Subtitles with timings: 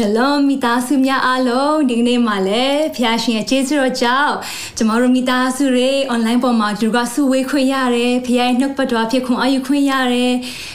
[0.00, 4.34] ရှလုံမိသားစုများအားလုံးဒီကနေ့မှလည်းဖခင်ရှင်ရဲ့ကျေးဇူးတော်ကြောင့်
[4.76, 10.34] ကျမတို့မိသားစုတွေ online ပေါ်မှာဒီကစုဝေးခွင့်ရတယ်ဖခင်ရဲ့နှုတ်ပတ်တော်ဖြစ်ခွင့်အယူခွင့်ရတယ်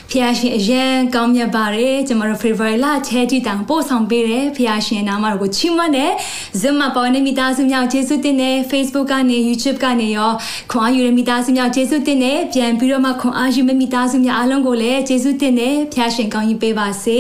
[0.10, 6.12] ဖခင်ရှင်အရန်ကောင်းမြတ်ပါတယ်ကျမတို့ February လချဲတီတောင်ပို့ဆောင်ပေးတယ်ဖခင်ရှင်နာမတော်ကိုချီးမွမ်းတယ်
[6.62, 10.32] Zoom မှာပေါ်နေမိသားစုများကျေးဇူးတင်တယ် Facebook ကနေ YouTube ကနေရော
[10.72, 17.20] ခွန်အားယူတဲ့မိသားစုများကျေးဇူးတင်တယ်ပြန်ပြီးတော့မှခွန်အားယူမယ့်မိသားစုများအားလုံးကိုလည်းကျေးဇူးတင်တယ်ဖခင်ရှင်ကောင်းကြီးပေးပါစေ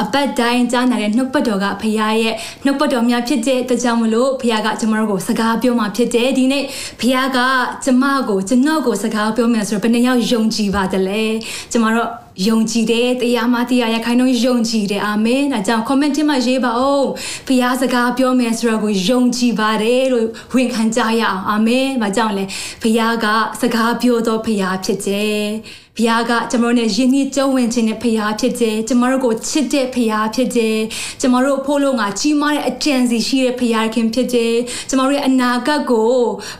[0.00, 6.64] အပတ်တိုင်းကြားနာတဲ့နှုတ်ပတ်တော်ကဖခင်ရဲ့နှုတ်ပတ်တော်များဖြစ်တဲ့တကြောင်မလို့ဖခင်ကကျမတို့ကိုစကားပြောမှဖြစ်တယ်ဒီနေ့
[7.00, 7.38] ဖခင်က
[7.84, 11.22] ကျမကိုကျွန်တော်ကိုစကားပြောမယ်ဆိုတော့ဘယ်နှယောက်ယုံကြည်ပါတယ်လဲ
[11.72, 12.08] ကျမတို့
[12.46, 17.06] ယုံကြည်တယ်တရားမှတရားရခိုင်နှုန်းယုံကြည်တယ်အာမင်ဒါကြောင့် comment မှာရေးပါဦး
[17.46, 22.44] ဖခင်စကားပြောမယ်ဆိုတော့ကိုယုံကြည်ပါတယ်လို့ဝန်ခံကြရအောင်အာမင်ဒါကြောင့်လဲ
[22.82, 23.26] ဖခင်က
[23.60, 25.42] စကားပြောတော့ဖခင်ဖြစ်တယ်
[25.98, 30.78] ဘုရားကကျမတို့နဲ့ယဉ်ကျေးကြုံဝင်ခြင်းနဲ့ဖရားဖြစ်တယ်ကျမတို့ကိုချစ်တဲ့ဖရားဖြစ်တယ်
[31.20, 34.54] ကျမတို့ဖို့လို့ငါကြီးမားတဲ့အကြံစီရှိတဲ့ဖရားခင်ဖြစ်တယ်
[34.88, 36.14] ကျမတို့ရဲ့အနာဂတ်ကို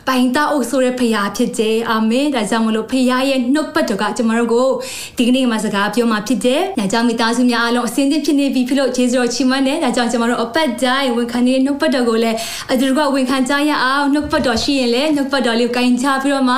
[0.06, 4.68] ပိုင်တအုပ်ဆိုတဲ့ဖရားဖြစ်တယ်အာမင်ဒါကြောင့်မလို့ဖရားရဲ့နှုတ်ပတ်တော်ကကျမတို့ကို
[5.16, 12.36] ဒီကနေ့မှာစကားပြောမှာဖြစ်တယ်။ညာကြောင့်မိသားစုများအားလုံးအစင်းသင့်ဖြစ်နေပြီဖြစ်လို့ကျေးဇူးတော်ချီးမွမ်းတယ်။ဒါကြောင့်ကျမတို့အပတ်တိုင်းဝန်ခံနေတဲ့နှုတ်ပတ်တော်ကိုလည်း
[12.72, 16.56] အတူတူကဝန်ခံကြရအောင်နှုတ်ပတ်တော်ရှိရင်လည်းနှုတ်ပတ်တော်လေးကိုကင်ချပြီးတော့မှ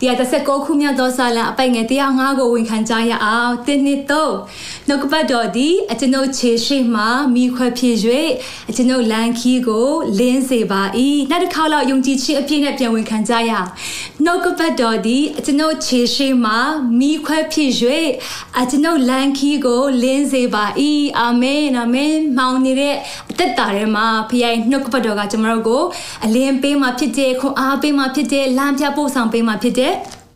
[0.00, 4.34] ဒီဟာ16ခုမြောက်သောစာလံအပိုင်ငယ်105ကိုဝန်ခံကြရအောင်တင်းနှစ်တော့
[4.88, 7.02] နှုတ်ပတ်တော်ဒီအကျွန်ုပ်ခြေရှိမှ
[7.34, 7.96] မိခွဲဖြစ်၍
[8.70, 10.82] အကျွန်ုပ်လန်ခီကိုလင်းစေပါ၏
[11.30, 13.68] နောက်တစ်ခါတော့ယုံကြည်ခြင်းအပြည့်နဲ့ပြန်ဝန်ခံကြရအောင်
[14.24, 16.52] နှုတ်ပတ်တော်ဒီအကျွန်ုပ်ခြေရှိမှ
[16.98, 17.70] မိခွဲဖြစ်၍
[18.60, 20.64] အကျွန်ုပ်လန်ခီကိုလင်းစေပါ၏
[21.18, 22.96] အာမင်အာမင်မောင်နေတဲ့
[23.30, 25.82] အသက်တာထဲမှာဖခင်နှုတ်ပတ်တော်ကကျွန်တော်တို့ကို
[26.24, 29.92] အလင်းပေးမှဖြစ်တဲ့ခွန်အားပေးမှဖြစ်တဲ့လမ်းပြပို့ဆောင်ပေးမှဖြစ်တဲ့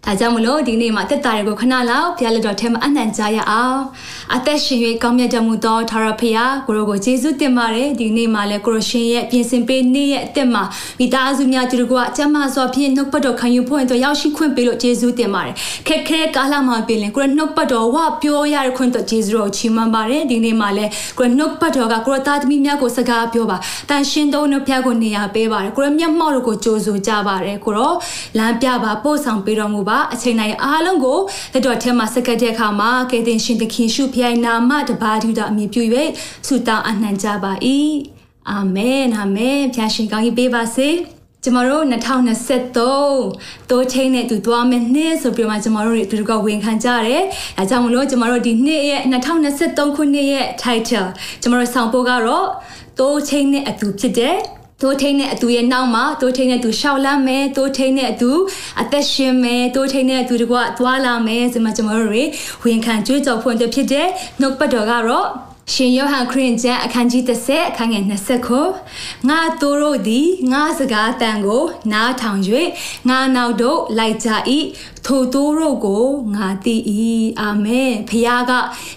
[0.08, 3.80] ဒါကြောင့်မလို့ဒီနေ့မှာတက်တာတွေကိုခဏလောက်ဘုရားလက်တော်ထဲမှာအနှံကြရအောင်
[4.34, 10.62] အသက်ရှင်၍ကောင်းမြတ်တော်မူသောထာဝရဘုရားကိုရောကိုယေရှုတင်ပါတယ်ဒီနေ့မှာလည်းကိုရရှင်ရဲ့ပြင်ဆင်ပေးနေ့ရဲ့အသက်မှာ
[10.98, 15.54] မိသားစုများတို့ကအကျမ်းမာစွာဖြင့်နှုတ်ပတ်တော်ခံယူဖို့အတွက်ရောက်ရှိခွင့်ပေးလို့ယေရှုတင်ပါတယ်
[15.86, 23.56] ခက်ခဲကာလမှာပြင်ရင်ကိုရနှုတ်ပတ်တော်ဝပြောရတဲ့ခွင့်တော်ယေရှုတော်ချီးမွမ်းပါတယ်ဒီနေ့မှာလည်းကိုရနှုတ်ပတ်တော်ကကိုရသားသမီးများကိုစကားပြောပါ
[23.88, 27.92] တန်ရှင်တော်နှုတ်ဖျားကိုနေရာပေးပါတယ်ကိုရမျက်မှောက်တို့ကိုကြိုးဆိုကြပါတယ်ကိုရော
[28.38, 31.18] လမ်းပြပါပို့ဆောင်ပေးတော်မူပါအချိန်တိုင်းအားလုံးကို
[31.52, 35.82] လက်တော်ထဲမှာစကတ်တဲ့အခါမှာကယ်တင်ရှင်သခင်ရှုဖျိုင်နာမတပါးထူတာအမြင်ပြု၍
[36.46, 37.52] ဆုတောင်းအနှံကြပါ၏
[38.50, 40.88] အာမင်အာမင်ဖျာရှင်ကောင်းကြီးပေးပါစေ
[41.44, 42.76] ကျမတို့2023
[43.70, 47.22] တိုးချင်းနဲ့သူသွားမယ်နှစ်ဆိုပြီးမှကျမတို့တွေသူကဝင်ခံကြရတယ်။
[47.58, 51.08] အဲကြောင့်မလို့ကျမတို့ဒီနှစ်ရဲ့2023ခုနှစ်ရဲ့ title
[51.42, 52.46] ကျမတို့ဆောင်ပို့ကတော့
[52.98, 54.36] တိုးချင်းနဲ့အတူဖြစ်တဲ့
[54.82, 58.32] တိုးထိန်တဲ့အတူရဲ့နောက်မှာတိုးထိန်တဲ့သူရှောက်လမ်းမယ်တိုးထိန်တဲ့အတူ
[58.82, 62.24] အသက်ရှင်မယ်တိုးထိန်တဲ့အတူတကွသွားလာမယ်ဆိုမှကျွန်တော်တို့တွေ
[62.64, 64.08] ဝင်ခံကြွေးကြော်ဖွင့်တဲ့ဖြစ်တဲ့
[64.40, 65.26] နှုတ်ပတ်တော်ကတော့
[65.72, 68.60] ရှင်ယောဟန်ခရစ်ကျမ်းအခန်းကြီး30အခန်းငယ်20ခု
[69.28, 72.40] ငါတို့တို့သည်ငါစကားတန်ကိုနားထောင်၍
[73.08, 74.28] ငါနောက်တို့လိုက်ကြ၏
[75.06, 76.76] ထိုတို့တို့ကိုငါသိ၏
[77.40, 78.52] အာမင်ဖခင်က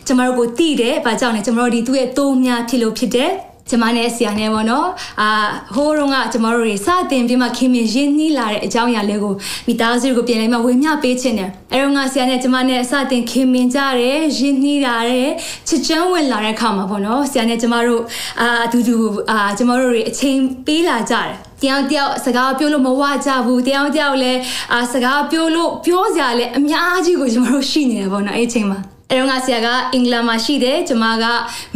[0.07, 3.31] ကျမတို့ကိုသိတယ်ဘာကြောင့်လဲကျမတို့ဒီသူ့ရဲ့တိုးများဖြစ်လို့ဖြစ်တယ်
[3.71, 4.87] ကျမနဲ့ဆရာနဲ့ပေါ့နော်
[5.21, 5.29] အာ
[5.75, 9.33] ဟိုးတော့ကကျမတို့တွေစတင်ပြီးမှခင်မင်ရင်းနှီးလာတဲ့အကြောင်းအရာလေးကို
[9.67, 15.29] မိသားစုကိုပြင်လိုက်မှဝေမျှပေးခြင်းတယ်အဲတော့ကဆရာနဲ့ကျမနဲ့စတင်ခင်မင်ကြတယ်ရင်းနှီးလာတယ်
[15.67, 18.01] ချစ်ချမ်းဝင်လာတဲ့အခါမှာပေါ့နော်ဆရာနဲ့ကျမတို့
[18.41, 18.95] အာအတူတူ
[19.31, 24.39] အာကျမတို့တွေအချိန်ပေးလာကြတယ်တယောက်တယောက်စကားပြောလို့မဝကြဘူးတယောက်တယောက်လည်း
[24.73, 28.79] အာစကားပြောလို့ပြောစရာလည်းအများကြီးကိုကျမတို့ရှိနေတယ်ပေါ့နော်အဲ့အချိန်မှာ
[29.10, 31.24] အဲတော့ငါဆရာကအင်္ဂလန်မှာရှိတယ်ကျမက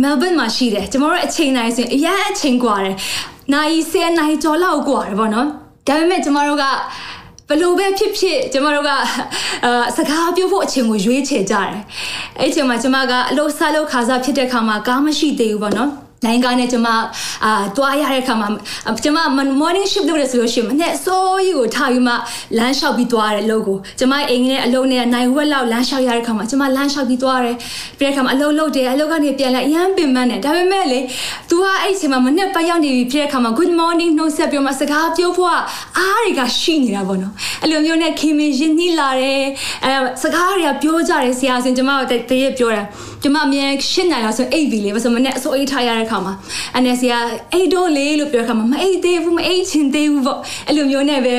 [0.03, 2.97] မဲလ်ဘန်မှာရှိတယ်ကျမတို့အချိန်တိုင်းဆိုရင်အရင်အချိန်กว่าတယ်
[3.55, 5.47] နိုင်10နိုင်ကျော်လောက်กว่าတယ်ပေါ့နော်
[5.87, 6.64] ဒါပေမဲ့ကျမတို့က
[7.49, 8.91] ဘလို့ပဲဖြစ်ဖြစ်ကျမတို့က
[9.64, 11.73] အာစကားပြောဖို့အချိန်ကိုရွေးချယ်ကြတယ်
[12.41, 15.91] အဲ့ချိန်မှာကျမကအလို့ဆလို့ခါစားဖြစ်တဲ့ခါမှာကားမရှိသေးဘူးပေါ့နော်
[16.23, 16.88] နိုင်ကားနဲ့ကျမ
[17.45, 18.47] အာတွားရတဲ့ခါမှာ
[19.03, 19.17] ကျမ
[19.62, 22.13] morning shift လုပ်ရဆိုလို့ရှိရင်မနေ့စိုးကြီးကိုထားပြီးမှ
[22.57, 27.57] လမ်းလျှောက်ပြီးတွားရတယ်အလုပ်ကိုကျမအိမ်နဲ့အလုပ်နဲ့နိုင်ဝက်လောက်လမ်းလျှောက်ရတဲ့ခါမှာကျမလမ်းလျှောက်ပြီးတွားရတယ်
[28.00, 31.00] ပြီးတဲ့ခါမှာအလုပ်လုပ်တယ်အလုပ်ကနေပြန်လာအရန်ပင်ပန်းတယ်ဒါပေမဲ့လေ
[31.50, 35.53] तू ကအဲ့ဒီချိန်မှာမနေ့ပတ်ရောက်နေပြီဖြစ်တဲ့ခါမှာ good morning နှုတ်ဆက်ပြောမှစကားပြောဖို့က
[35.97, 39.44] အားတွေကရှိနေတာပေါ့နော်အဲ့လိုမျိုးနဲ့ခင်မင်ရင်းနှီးလာတယ်
[39.85, 39.91] အဲ
[40.23, 42.85] စကားတွေကပြောကြတယ်ဆရာစင်ကျမတို့တရေပြောတယ်
[43.23, 46.34] ကျမအမြဲရှင်းနိုင်လားဆိုအိတ်ပြီလေဆိုမနေ့အစိုးအိတ်ထားရတဲ့ခါမှာ
[46.78, 47.13] အနေစီက
[47.54, 51.36] အိတ်တော့လေလို့ပြောတဲ့ခါမှာမအိတ်သေးဘူးမအိတ်ချင်သေးဘူးပေါ့အဲ့လိုမျိုးနဲ့ပဲ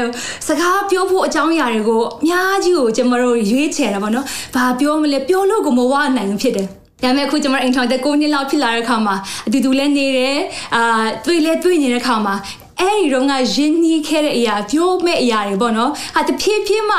[0.49, 6.69] စကားပြောဖို့အကြောင်းအရာတွေကိုအများကြီးကိုကျမတို့ရွေးချယ်တာပေါ့နော်ဘာပြောမလဲပြောလို့ကိုမဝနိုင်ဘူးဖြစ်တယ်
[7.03, 9.17] ဒါပေမဲ့အခုကျွန်တော်အိမ်ထောင်တဲ့9နှစ်လောက်ဖြစ်လာတဲ့ခါမှာ
[9.47, 10.39] အတူတူလည်းနေတယ်
[10.75, 12.35] အာတွေ့လဲတွေ့နေတဲ့ခါမှာ
[12.81, 16.99] အဲ့ဒီတော့ကရင်းနှီးခဲ့တဲ့အရာပြောမဲ့အရာတွေပေါ့နော်ဟာတဖြည်းဖြည်းမှ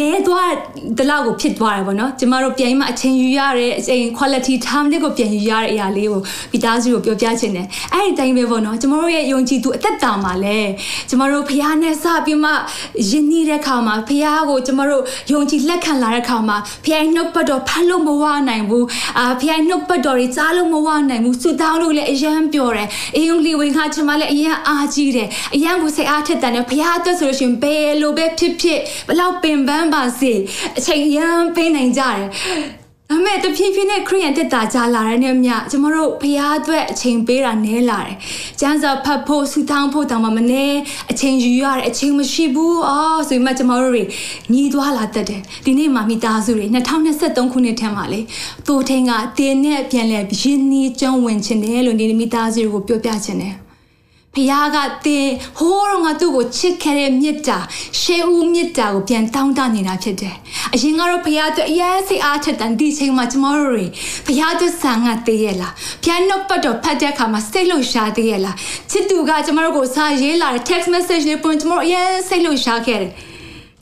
[0.00, 0.50] နဲသွား
[0.98, 6.20] တလောက်ကိုဖြစ်သွားတယ်ပေါ့နော်ကျမတို့ပြန်ပြီးမှအချိန်ယူရတဲ့အချိန် quality time လေးကိုပြန်ယူရတဲ့အရာလေးကို
[6.52, 10.58] မိသားစုကိုပြောပြချင်တယ်အဲ့ဒီတိုင်းပဲပေါ့နော်ကျမတို့ရဲ့ယုံကြည်သူအသက်တာမှာလဲ
[11.08, 12.50] ကျမတို့ဖခင်နဲ့စပြီးမှ
[13.10, 15.02] ရင်းနှီးတဲ့ခါမှာဖခင်ကိုကျမတို့
[15.32, 18.86] ယုံကြည်လက်ခံလာတဲ့ခါမှာဖခင်နှုတ်ပတ်တော်ဖတ်လို့မဝနိုင်ဘူး
[19.18, 30.32] အာဖခင်နှုတ်ပတ်တော်တွေကြားလို့မဝနိုင်ဘူးဆုတောင်းလို့လည်းအယံပျော်တယ်အေယုံလီဝင်ခါကျမလည်းအယံအားကြီးတယ်အရန်ကိုစိတ်အားထက်တန်တယ်ဘုရားအတွက်ဆိုလို့ရှိရင်ဘယ်လိုပဲဖြစ်ဖြစ်ဘလောက်ပင်ပန်းပါစေ
[30.78, 32.22] အချိန်ရန်ပေးနိုင်ကြတယ်
[33.10, 38.16] ဒါမဲ့တဖြည်းဖြည်းနဲ့ခရိယန်တက်တာကြလာတဲ့နေ့မြကျမတို့ဖရားအတွက်အချိန်ပေးတာနည်းလာတယ်။
[38.60, 40.78] ကျန်းစာဖတ်ဖို့ဆူတောင်းဖို့တောင်မှမနည်း
[41.10, 44.02] အချိန်ယူရတယ်အချိန်မရှိဘူး။အော်ဆိုမှကျမတို့တွေ
[44.52, 46.66] ညီးသွားလာတတ်တယ်။ဒီနေ့မှမိသားစုတွေ
[47.04, 48.20] 2023ခုနှစ်ထဲမှာလေ
[48.66, 53.54] တိုးထင်းကတင်းနဲ့ပြန်လဲရင်းနှီးကျုံဝင်ခြင်းတယ်လို့ဒီမိသားစုတွေကိုပြောပြခြင်းတယ်။
[54.34, 55.28] ဖခင်ကတင်
[55.58, 57.58] ဟိုးတော့ငါသူ့ကိုချစ်ခဲ့တဲ့မြတ်တာ
[58.00, 60.34] ရှေးဦးမြတ်တာကိုပြန်တောင်းတနေတာဖြစ်တယ်။
[60.74, 63.86] အရင်ကတော့ဖခင်အတွက်အရင်စိတ်အားထက်တန်ဒီချိန်မှာကျမတို့တွေ
[64.26, 65.72] ဖခင်အတွက်ဆံငါသေးရလား။
[66.02, 68.56] ဖခင်နှုတ်ပတ်တော်ဖတ်တဲ့အခါမှာစိတ်လို့ရှာသေးရလား။
[68.90, 73.12] ချစ်သူကကျမတို့ကိုစာရေးလာတဲ့ text message လေးပွင့်ကျမတို့အရင်စိတ်လို့ရှာခဲ့တယ်။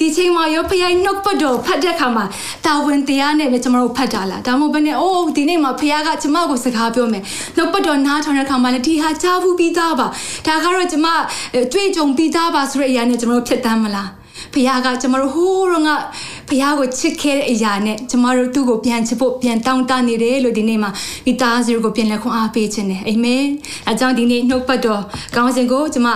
[0.02, 2.24] ဒီချိန်မှာရောဖခင်နှုတ်ပတ်တော်ဖတ်တဲ့အခါမှာ
[2.66, 7.22] တာဝန်တရားနဲ့ပဲကျွန်တော်တို့ဖတ်တာလားဒါမှမဟုတ်ဘယ်နဲ့အိုးဒီနေ့မှာဖခင်ကကျွန်မကိုစကားပြောမယ်
[7.56, 10.06] နှုတ်ပတ်တော်နားထောင်တဲ့အခါမှာလည်းဒီဟာကြားဘူးပြီးသားပါ
[10.46, 11.08] ဒါကတော့ကျွန်မ
[11.72, 14.08] တွေ့ကြုံပြီးသားပါဆိုတဲ့အရာနဲ့ကျွန်တော်တို့ဖြစ်တမ်းမလား
[14.52, 15.90] ဖခင်ကကျွန်တော်တို့ဟိုးတော့က
[16.48, 20.90] ဖခင်ကိုချစ်ခဲ့တဲ့အရာနဲ့ကျွန်တော်တို့သူ့ကိုပြန်ချစ်ဖို့ပြန်တောင်းတနေတယ်လို့ဒီနေ့မှာ
[21.26, 23.44] ဒီသားစုကိုပြန်လဲခွန်အားပေးခြင်းတယ်အာမင်
[23.88, 25.02] အဲကြောင့်ဒီနေ့နှုတ်ပတ်တော်
[25.36, 26.10] ကောင်းစဉ်ကိုကျွန်မ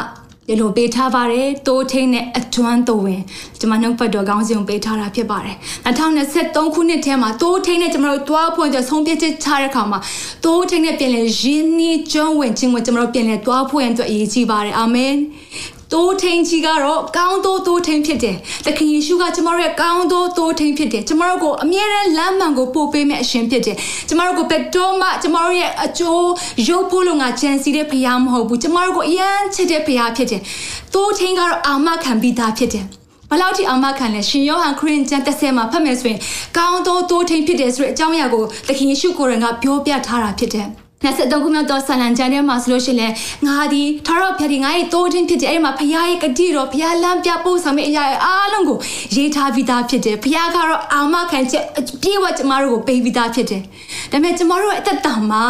[0.48, 3.22] ဒီလိုပေးထားပါတယ်တိုးထင်းနဲ့အတွမ်းတော်ဝင်
[3.58, 5.56] ကျွန်မနှုတ်ပတ်တော်ကောင်းစဉ်ပေးထားတာဖြစ်ပါတယ်
[5.87, 9.98] 2023ခုနှစ်ထဲမှာတိုးထင်းနဲ့ကျွန်တော်တို့တွားဖွင့်ကြဆုံးဖြတ်ချက်ချတဲ့အခါမှာ
[10.44, 15.14] တိုးထင်းနဲ့ပြန်လဲရင်းနှီးကျွမ်းဝင်ခြင်းကိုကျွန်တော်တို့ပြန်လဲတွားဖွင့်အတွက်အရေးကြီးပါတယ်အာမင်
[15.92, 18.36] တိုးထိန်ကြီးကတော့ကောင်းသောတိုးထိန်ဖြစ်တယ်။
[18.66, 23.76] တခင်ယေရှုကကျမတို့ရဲ့ကောင်းသောတိုးထိန်ဖြစ်တယ်။ကျမတို့ကိုအမြဲတမ်းလမ်းမှန်ကိုပို့ပေးမဲ့အရှင်ဖြစ်တယ်။
[24.08, 26.28] ကျမတို့ကိုဘယ်တော့မှကျမတို့ရဲ့အကျိုး
[26.68, 30.40] ရုပ်ဖို့လို့ငါကြံစီတဲ့ဖရားမဟုတ်ဘူး။ကျမတို့ကိုအယမ်းချစ်တဲ့ဖရားဖြစ်တယ်။
[30.94, 32.84] တိုးထိန်ကတော့အာမခံပြီးသားဖြစ်တယ်။
[33.30, 36.20] ဘလောက်ထိအာမခံလဲရှင်ယောဟန်ခရစ်ကျမ်းတစ်ဆယ်မှာဖတ်မယ်ဆိုရင်
[36.56, 40.68] ကောင်းသောတိုးထိန်ဖြစ်တယ်ဆိုတဲ့အကြောင်းအရာကိုသခင်ယေရှုကိုယ်တိုင်ကပြောပြထားတာဖြစ်တယ်။
[41.02, 43.12] 23ခုမြောက်သောဆာလံကျမ်းထဲမှာဆိုလို့ရှိရင်
[43.46, 48.78] ငါဒီထာဝရဘုရားဒီငါရဲ့တိုးထင်းဖြစ်တဲ့အဲ့ဒီမှာဘုရားရဲ့ဂတိတော်ဘုရားလမ်းပြပို့ဆောင်မယ့်အရာအားလုံးကို
[49.16, 51.64] ရေးထားပြီးသားဖြစ်တယ်ဘုရားကတော့အာမခံချက်
[52.02, 53.62] ပြေဝကျမတို့ကိုပေးပြီးသားဖြစ်တယ်
[54.12, 55.46] ဒါပေမဲ့ကျမတို့ရဲ့အသက်တာမှာ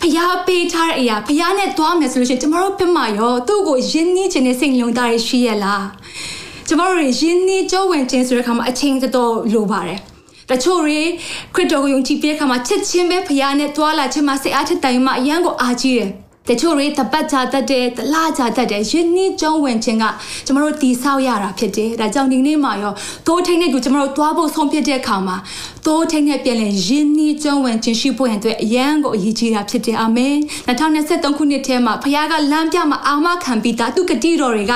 [0.00, 5.84] ဘုရားပေးထားတဲ့အရာဘုရားနဲ့သွားမယ်ဆိုလို့ရှိရင်ကျမတို့ပြမရောသူ့ကိုယဉ်နီးခြင်းနဲ့စိတ်လုံသားရရှိရလား
[6.68, 10.00] ကျမတို့ယဉ်နီးကြိုးဝင်ခြင်းဆိုတဲ့အခါမှာအချိန်တော်လိုပါတယ်
[10.50, 11.00] တချို့တွေ
[11.54, 16.10] ခရစ်တော်ကိုယုံကြည်ပြီးတဲ့အခါမှာချစ်ချင်းပဲဖခင်နဲ့တွာလာခြင်းမှာစိတ်အားထက်တိုင်မှအယံကိုအားကြီးတယ်
[16.48, 20.04] တချို့တွေတပတ်ချတတ်တယ်တလားချတတ်တယ်ယင်းနှီးကျုံးဝင်ခြင်းက
[20.46, 22.92] ကျမတို့တီဆောက်ရတာဖြစ်တယ်ဒါကြောင့်ဒီနေ့မှာရော
[23.26, 25.36] သိုးထိန်နဲ့တူကျမတို့သွားဖို့ဆုံးဖြတ်တဲ့အခါမှာ
[25.86, 30.36] သိုးထိန်နဲ့ပြန်လဲယင်းနှီးကျုံးဝင်ခြင်းရှိဖို့ရန်အတွက်အယံကိုအရေးကြီးတာဖြစ်တယ်အာမင်
[30.68, 34.72] 2023ခုနှစ်ထဲမှာဖခင်ကလမ်းပြမှာအာမခံပြီးသားသူကတိတော်တွေက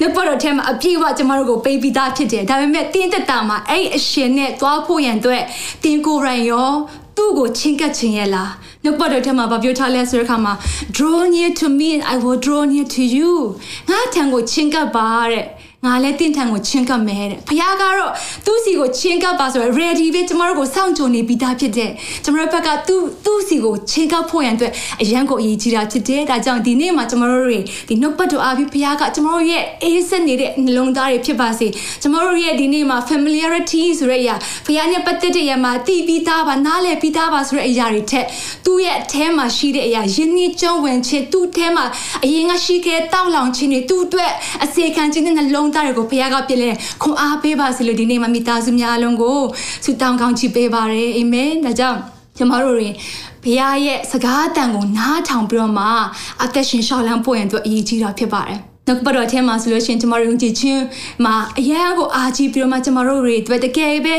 [0.00, 5.42] လက်ပေါ်တော်ထဲမှာအပြည့်အဝကျမတို့ကိုပေးပြီးသားဖြစ်တယ်ဒါပေမဲ့တင်းတက်တာမှာအဲ့အရှင်နဲ့သွားဖို့ရန်အတွက်
[5.84, 6.70] တင်ကိုယ်ရန်ရော
[7.16, 8.50] သူ့ကိုချင်းကပ်ခြင်းရဲ့လား
[8.84, 10.52] နှုတ်ပတ်တော်ထဲမှာဗပြောထားလဲဆိုတဲ့အခါမှာ
[10.96, 13.32] draw near to me and I will draw near to you
[13.90, 15.44] ငါထံကိုချင်းကပ်ပါတဲ့
[15.84, 18.12] ငါလည်းတင့်ထံကိုချင်းကပ်မယ်တဲ့ဖခင်ကတော့
[18.46, 21.90] သူ့စီကိုချင်းကပ်ပါဆိုရယ် ready ပဲကျမတို့ကိုစောင့်ကြိုနေပြီးသားဖြစ်တဲ့
[22.24, 24.72] ကျမတို့ဘက်ကသူ့သူ့စီကိုချင်းကပ်ဖို့ရန်အတွက်
[25.02, 31.66] အရန်ကိုအရေးကြီးတာဖြစ်တယ်ဒါကြောင့်ဒီနေ့မှာကျမတို့တွေဒီနှုတ်ပတ်တော်အားဖြင့်ဖခင်ကကျမတို့ရဲ့အေးဆက်နေတဲ့နှလုံးသားတွေဖြစ်ပါစေ
[32.02, 34.34] ကျမတို့ရဲ့ဒီနေ့မှာ familiarity ဆိုတဲ့အရာ
[34.66, 38.26] ဖခင်နဲ့ပတ်သက်တဲ့အရာမှာတည်ပြီးသားပါနားလည်ပြီးသားပါဆိုတဲ့အရာတွေထက်
[38.66, 41.84] သူ့ရဲ့အထဲမှာရှိတဲ့အရာယဉ်နှီးကျုံးဝင်ခြင်းသူ့အထဲမှာ
[42.24, 44.32] အရင်ကရှိခဲ့တောက်လောင်ခြင်းတွေသူ့အတွက်
[44.64, 46.70] အစေခံခြင်းနဲ့နှလုံးသားတွေကိုဘုရားကပြင်လဲ
[47.02, 49.38] ခွန်အားပေးပါစေလို့ဒီနေ့မှာမိသားစုများအလုံးကို
[49.84, 51.98] ဆုတောင်းကောင်းချီးပေးပါရယ်အာမင်ဒါကြောင့်
[52.36, 52.88] ကျွန်တော်တို့တွေ
[53.44, 55.86] ဘုရားရဲ့စကားအတန်ကိုနားထောင်ပြီးတော့မှ
[56.42, 60.82] အသက်ရှင်ရှောက်လန်းဖို့ရန်အတွက်အရေးကြီးတာဖြစ်ပါတယ်နောက်ပတ်တော်ထဲမှာဆိုလို့ရှိရင်ကျမတို့ယုံကြည်ခြင်း
[61.24, 64.14] မှာအရာကိုအားကြီးပြီးတော့မှကျမတို့တွေတကယ်ပဲ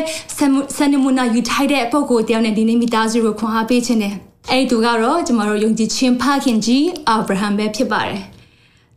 [0.78, 4.16] ဆန်နမူနာယူထိုက်တဲ့ပုံကိုတယောက်နဲ့ဒီနေ့မိသားစုကိုခွန်အားပေးခြင်းတယ်
[4.52, 8.22] အဲ့ဒီသူကတော့ကျမတို့ယုံကြည်ခြင်းဖခင်ကြီးအာဗြဟံပဲဖြစ်ပါတယ်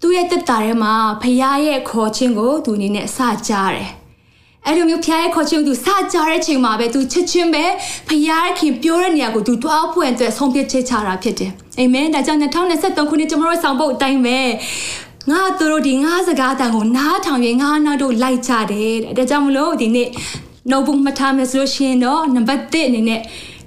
[0.01, 1.37] သူ့ရဲ့တက်တာထဲမှာဖခင်
[1.67, 3.91] ရဲ့ခေါ်ခြင်းကိုသူအနေနဲ့စကြားတယ်။
[4.67, 7.65] အဲ့လိုမျိုးဖခင်ရဲ့ခေါ်ခြင်းကိုသူစကြားတဲ့ချိန်မှာပဲသူချစ်ချင်းပဲ
[8.09, 14.39] ဖခင်ခင်ပြောတဲ့နေရာကိုသူတွားဖွင့်အတွက်ဆုံးဖြတ်ချက်ချတာဖြစ်တယ်။အာမင်။ဒါကြောင့်2023ခုနှစ်ကျွန်တော်တို့ဆောင်ဖို့အတိုင်းပဲ
[15.31, 20.09] ငါတို့ဒီငါစကားတန်ကိုနားထောင်ရင်ငါနာတို့လိုက်ကြတယ်တဲ့။ဒါကြောင့်မလို့ဒီနေ့
[20.71, 23.21] notebook မှတ်ထားမယ်ဆိုလို့ရှိရင်တော့နံပါတ်1အနေနဲ့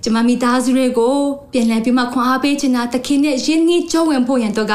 [0.03, 1.15] ကျမမိသားစုတွေကို
[1.51, 4.73] ပြန်လည်ပြီးမှခွန်အားပေးချင်တာသခင်နဲ့ယဉ်နှီးကြုံဝင်ဖို့ရန်တော့က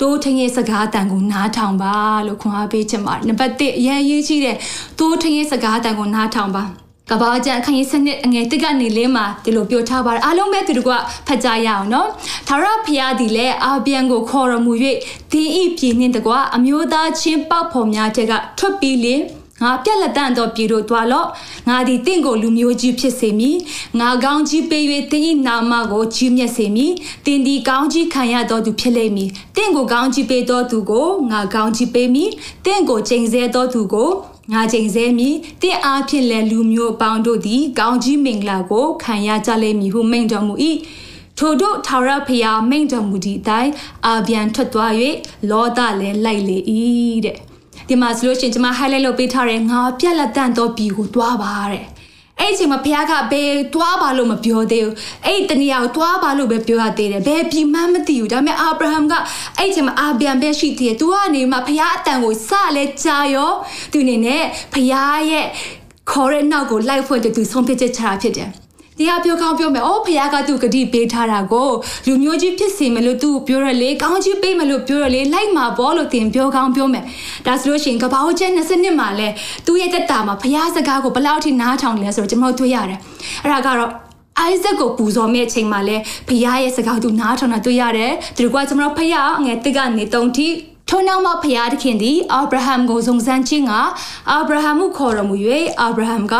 [0.00, 1.94] တိုးထင်းရဲ့စကားတန်ကိုနားထောင်ပါ
[2.26, 4.56] လို့ခွန်အားပေးချင်ပါတယ်နံပါတ်1အရင်ရေးကြီးတဲ့
[4.98, 6.64] တိုးထင်းရဲ့စကားတန်ကိုနားထောင်ပါ
[7.10, 10.90] ကဘာကြအခန်းကြီးစနစ်အငယ်တစ်ကနေလေးမှာဒီလိုပြောထားပါတယ်အားလုံးပဲသူတို့က
[11.26, 12.08] ဖတ်ကြရအောင်နော်
[12.48, 14.72] သာရဖျားဒီလဲအာပြန်ကိုခေါ်ရမူ၍
[15.32, 19.43] ဒင်းဤပြည်နှင့်တကွအမျိုးသားချင်းပောက်ဖော်များတဲ့ကထွက်ပြီးလေငါ
[19.84, 21.28] ပြက်လက်တန့်တော့ပြည်တို့တွာလော့
[21.68, 23.56] ငါဒီတင့်ကိုလူမျိုးကြီးဖြစ်စေမည်
[24.00, 26.92] ငါကောင်းကြီးပေး၍တင်းဤနာမကိုကြီးမြတ်စေမည်
[27.26, 32.30] တင်းဒီကောင်းကြီးခံရတော်သူဖြစ်လိမ့်မည်တင့်ကိုကောင်းကြီးပေးတော်သူကိုငါကောင်းကြီးပေးမည်
[32.64, 34.10] တင့်ကိုချိန်ဆတော်သူကို
[34.52, 40.54] ငါချိန်ဆမည်တင့်အားဖြင့်လည်းလူမျိုးပေါင်းတို့သည်ကောင်းကြီးမင်္ဂလာကိုခံရကြလိမ့်မည်ဟုမိန့်တော်မူ၏
[41.38, 43.72] ထို့တို့ထာဝရဖျားမိန့်တော်မူသည့်အတိုင်း
[44.06, 44.92] အာပြန်ထွက်သွား၍
[45.50, 46.58] လောဒလည်းလိုက်လေ၏
[47.24, 47.38] တဲ့
[47.88, 51.84] ဒီမှာဆိုလို့ရှိရင်ကျွန်မ highlight လုပ်ပေးထားတယ်ငါပြက်လက်တန့်တော့ပြီကိုတွားပါတဲ့
[52.40, 54.94] အဲ့ဒီချိန်မှာဘုရားကဘယ်တွားပါလို့မပြောသေးဘူး
[55.26, 59.12] အဲ့ဒီတနေရာကိုတွားပါလို့ပဲပြောရသေးတယ်ဘယ်ပြည်မှမသိဘူးဒါပေမဲ့အာဗြဟံက
[59.58, 63.52] အဲ့ဒီချိန်မှာအာဗြဟံပဲရှိသေးတယ်သူကနေမှဘုရားအတန်ကိုစလဲကြာရော
[63.92, 64.42] သူအနေနဲ့
[64.74, 65.46] ဘုရားရဲ့
[66.10, 68.50] ခေါ်တဲ့နောက်ကိုလိုက်ဖို့တူဆုံးဖြတ်ချက်ချတာဖြစ်တယ်
[68.98, 71.70] တရားပြောကောင်းပြောမယ်။အော်ဖခင်ကသူ့ဂတိပေးထားတာကို
[72.06, 77.04] လူမျိုးကြီးဖြစ်စေမယ်လို့သူပြောရလေကောင်းကြီးပေးမယ်လို့ပြောရလေလိုက်မှာပေါ့လို့တင်ပြောကောင်းပြောမယ်။
[77.46, 79.28] ဒါဆိုလို့ရှိရင်ကဘာဟုတ်ချက်20နှစ်မှာလဲ
[79.66, 82.98] သူ့ရဲ့တက်တာမှာဖခင်စကားကိုဘယ်လောက်ထိနားထောင်လဲဆိုတော့ကျွန်တော်တွေ့ရတယ်။
[83.42, 83.90] အဲ့ဒါကတော့
[84.38, 85.96] အိုက်ဇက်ကိုပူဇော်မဲ့အချိန်မှာလဲ
[86.28, 89.10] ဖခင်ရဲ့စကားသူနားထောင်တာတွေ့ရတယ်။ဒီကွာကျွန်တော်ဖခင်
[89.44, 90.48] ငယ်တစ်ကနေ3ထိ
[90.88, 93.72] ထို့နောက်မှဖျားသခင်သည်အာဗြဟံကိုစုံစမ်းခြင်းက
[94.30, 95.36] အာဗြဟံကိုခေါ်တော်မူ၍
[95.80, 96.34] အာဗြဟံက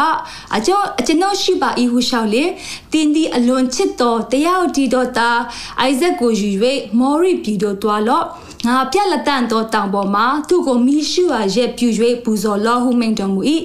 [0.56, 2.44] အကျွန်အကျွန်ုပ်ရှိပါ၏ဟုလျှောက်လေ
[2.92, 5.40] တင်းသည်အလွန်ချစ်တော်တရားတီတော်သား
[5.80, 6.50] အိုက်ဇက်ကိုယူ၍
[6.98, 8.26] မော်ရီပြည်သို့တွားလော့
[8.66, 11.88] ငါပြက်လက်တန့်သောတောင်ပေါ်မှာသူ့ကိုမိရှုအားရက်ပြူ၍
[12.25, 13.40] ပူဇော်လောဟုမိန်တော်မူ၏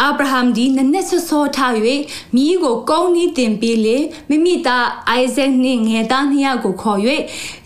[0.00, 1.74] အာဗြဟံသည်နနက်ဆောဆောထား၍
[2.34, 3.96] မိကိုကုန်းနီးတင်ပြီးလေ
[4.28, 7.00] မိမိသားအိုက်ဇက်နှင့်ငယ်သားနှစ်ယောက်ကိုခေါ်၍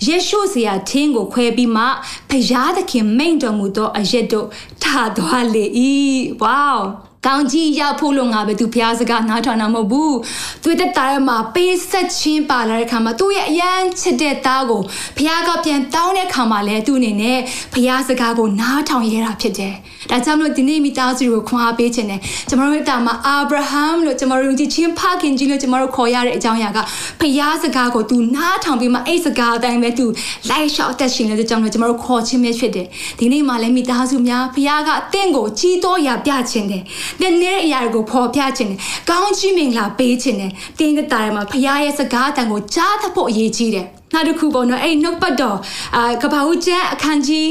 [0.07, 1.85] ယေရှုစရာထင်းကိုခွဲပြီးမှ
[2.31, 4.47] ဖျားသခင်မိန်တော်မူသောအရက်တို့
[4.83, 4.85] ထ
[5.17, 5.65] သွားလေ၏
[6.43, 10.17] ဝေါ ကောင်းကြီးရဖို့လို့ငါပဲသူဘုရားစကားနားထောင်တာမဟုတ်ဘူး
[10.63, 14.83] သူတက်တာရမှာပေးဆက်ချင်းပါလာတဲ့ခါမှာသူ့ရဲ့အရန်ချစ်တဲ့သားကို
[15.17, 17.39] ဘုရားကပြန်တောင်းတဲ့ခါမှာလဲသူ့အနေနဲ့
[17.75, 19.75] ဘုရားစကားကိုနားထောင်ရတာဖြစ်တယ်
[20.11, 26.79] ဒါကြောင့်မလို့ဒီနေ့မိသားစုကိုခွန်အားပေးခြင်းနဲ့ကျွန်တော်တို့တာမှာအာဗြဟံလို့ကျွန်တော်တို့ကြည့်ချင်းဖခင်ကြီးလို့ကျွန်တော်တို့ခေါ်ရတဲ့အကြောင်းအရာက
[27.21, 30.07] ဘုရားစကားကိုသူနားထောင်ပြီးမှအဲ့စကားအတိုင်းပဲသူ
[30.51, 32.87] လိုက်လျှောက်တက်ရှင်တဲ့ကြောင့်လို့ကျွန်တော်တို့ခေါ်ခြင်းပဲဖြစ်တယ်
[33.19, 36.83] ဒီနေ့မှလည်းမိသားစုများဘုရားကအသင်ကိုကြီးတော်ရာပြခြင်းတယ်
[37.21, 38.79] တဲ့နေတဲ့အရာတွေကိုဖော်ပြခြင်းတယ်
[39.11, 45.59] ကောင်းချီးမင်္ဂလာပေးခြင်းတယ်တင်းတဲ့တာထဲမှာဘုရားရဲ့စကားအတန်ကိုကြားသဖို့အရေးကြီးတယ်နောက်တစ်ခုပေါ့နော်အဲ့နှုတ်ပတ်တော်
[45.97, 47.49] အာကပ္ပဟုကျမ်းအခန်းကြီး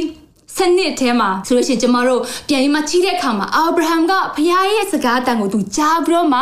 [0.58, 6.41] စနစ်ထဲမှာဆိုလို့ရှိရင်ကျမတို့ပြန်ပြီးမှကြီးတဲ့အခါမှာအာဗြဟံကဖခင်ရဲ့စကားတန်ကိုသူကြားပြီးတော့မှ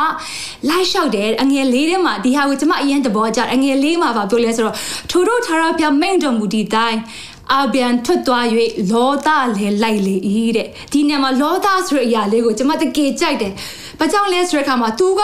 [0.69, 4.75] လိုက်လျှောက်တယ်အငယ်လေးထဲမှာဒီဟာကိုကျမအရင်သဘောကျအငယ်လေးမှာပါပြောလဲဆိုတော့
[5.09, 6.99] ထိုတို့ထာရပြမိန်တော်မူဒီတိုင်း
[7.59, 8.45] အပြန်ထွက်သွား၍
[8.91, 9.27] လောသ
[9.57, 10.15] လည်းလိုက်လေ၏
[10.57, 13.53] တဲ့ဒီနေရာမှာလောသဆိုတဲ့အရာလေးကိုကျမတကယ်ကြိုက်တယ်။
[13.99, 15.21] ဘာကြောင့်လဲဆိုတဲ့အခါမှာ तू က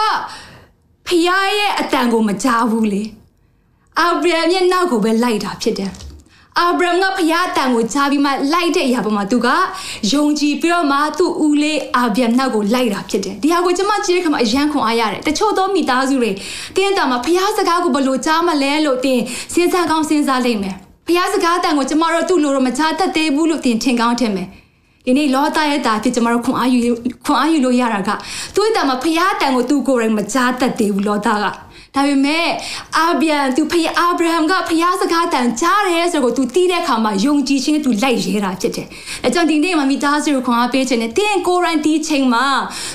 [1.08, 3.04] ဖခင်ရဲ့အတန်ကိုမကြားဘူးလေ။
[4.00, 5.92] အာဗြဟံရဲ့နောက်ကိုပဲလိုက်တာဖြစ်တယ်။
[6.60, 9.48] အာဗြဟံကဖခင်အတန်ကိုကြားပြီးမှလိုက်တဲ့အရာပေါ်မှာသူက
[10.12, 16.32] ယုံကြည်ပြီးတော့မှသူ့ဦးလေးအာဗြဟံနောက်ကိုလိုက်တာဖြစ်တယ်။ဒီဟာကိုကျမကြည့်တဲ့အခါမှာအယံခွန်အားရတယ်။တချို့သောမိသားစုတွေ
[16.76, 24.48] တင်းတာမှာဖခင်စကားကိုဘယ်လိုကြားမလဲလို့တင်းစဉ်းစားကောင်းစဉ်းစားလိမ့်မယ်။ ဘုရားစကားတန်ကိုကျမတို့သူ့လိုတော့မချတတ်သေးဘူးလို့သင်ထင်ကောင်းထင်မယ်
[25.06, 26.80] ဒီနေ့လောသားရဲ့တာဖြစ်ကျမတို့ခွန်အားယူ
[27.26, 28.10] ခွန်အားယူလို့ရတာက
[28.56, 31.46] သူ့အတန်မှာဘုရားတန်ကိုသူ့ကိုယ်တိုင်မချတတ်သေးဘူးလောသားက
[31.98, 32.48] ဒါပေမဲ့
[32.98, 38.88] အာဗြဟံသူဖခင်အာဗြဟံကဖခင်စကားတန်ကြားတယ်ဆိုတော့သူတီးတဲ့အခါမှာယုံကြည်ခြင်းသူလိုက်ရဲတာဖြစ်တယ်။
[39.26, 42.46] အဲကြောင့်ဒီနေ့မှာမိသားစုကိုခွန်အားပေးခြင်းနဲ့တင်းကိုရိုင်းတီးချိန်မှာ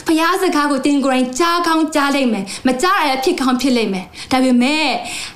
[0.07, 4.89] ဖခင်စကားကိုတင်းကိုရိုင်းကြားကောင်းကြားလိုက်မယ်။မကြားရဖြစ်ကောင်းဖြစ်လိမ့်မယ်။ဒါပေမဲ့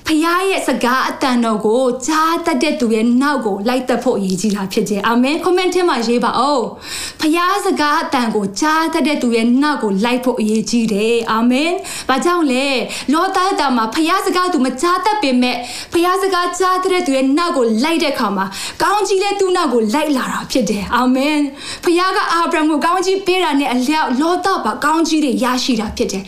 [0.06, 6.60] ဖခင်ရဲ့စကားအတန်တော်ကိုကြားတတ်တဲ့သူရဲ့နောက်ကိုလိုက်သက်ဖို့အရေးကြီးတာဖြစ်တယ်။အာမင်။ comment ထဲမှာရေးပါဦး။
[7.20, 11.72] ဖခင်စကားအတန်ကိုကြားတတ်တဲ့သူရဲ့နောက်ကိုလိုက်ဖို့အရေးကြီးတယ်။အာမင်။
[12.08, 12.66] ဘာကြောင့်လဲ။
[13.12, 15.56] လောသားတာမှာဖခင်စကားသူမကြားတတ်ပေမဲ့
[15.92, 18.44] ဖခင်စကားကြားတဲ့သူရဲ့နောက်ကိုလိုက်တဲ့အခါမှာ
[18.82, 21.38] ကောင်းကြီးလဲသူ့နောက်ကိုလိုက်လာတာဖြစ်တယ်အာမင်
[21.84, 26.24] ဖခင်ကအာဗြဟံကိုကောင်းကြီးပေးတာနဲ့အလျောက်လောသပါကောင်းကြီးတွေရရှိတာဖြစ်တယ်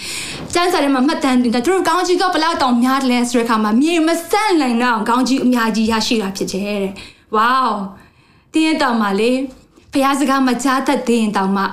[0.55, 6.93] ကျမ်းစာထဲမှာမှတ်တမ်းတင်တာသူတို့ကောင်းကြီးကဘလောက်တောင်များတယ်လဲဆိုတဲ့အခါမှာမြေမဆန့်နိုင်တော့ကောင်းကြီးအများကြီးရရှိတာဖြစ်တယ်တဲ့
[7.37, 7.57] ဝေါ
[8.53, 9.31] တင်းရဲ့တောင်မှာလေ
[9.93, 11.67] ဖခင်စကားမကြားတတ်တဲ့တောင်မှာ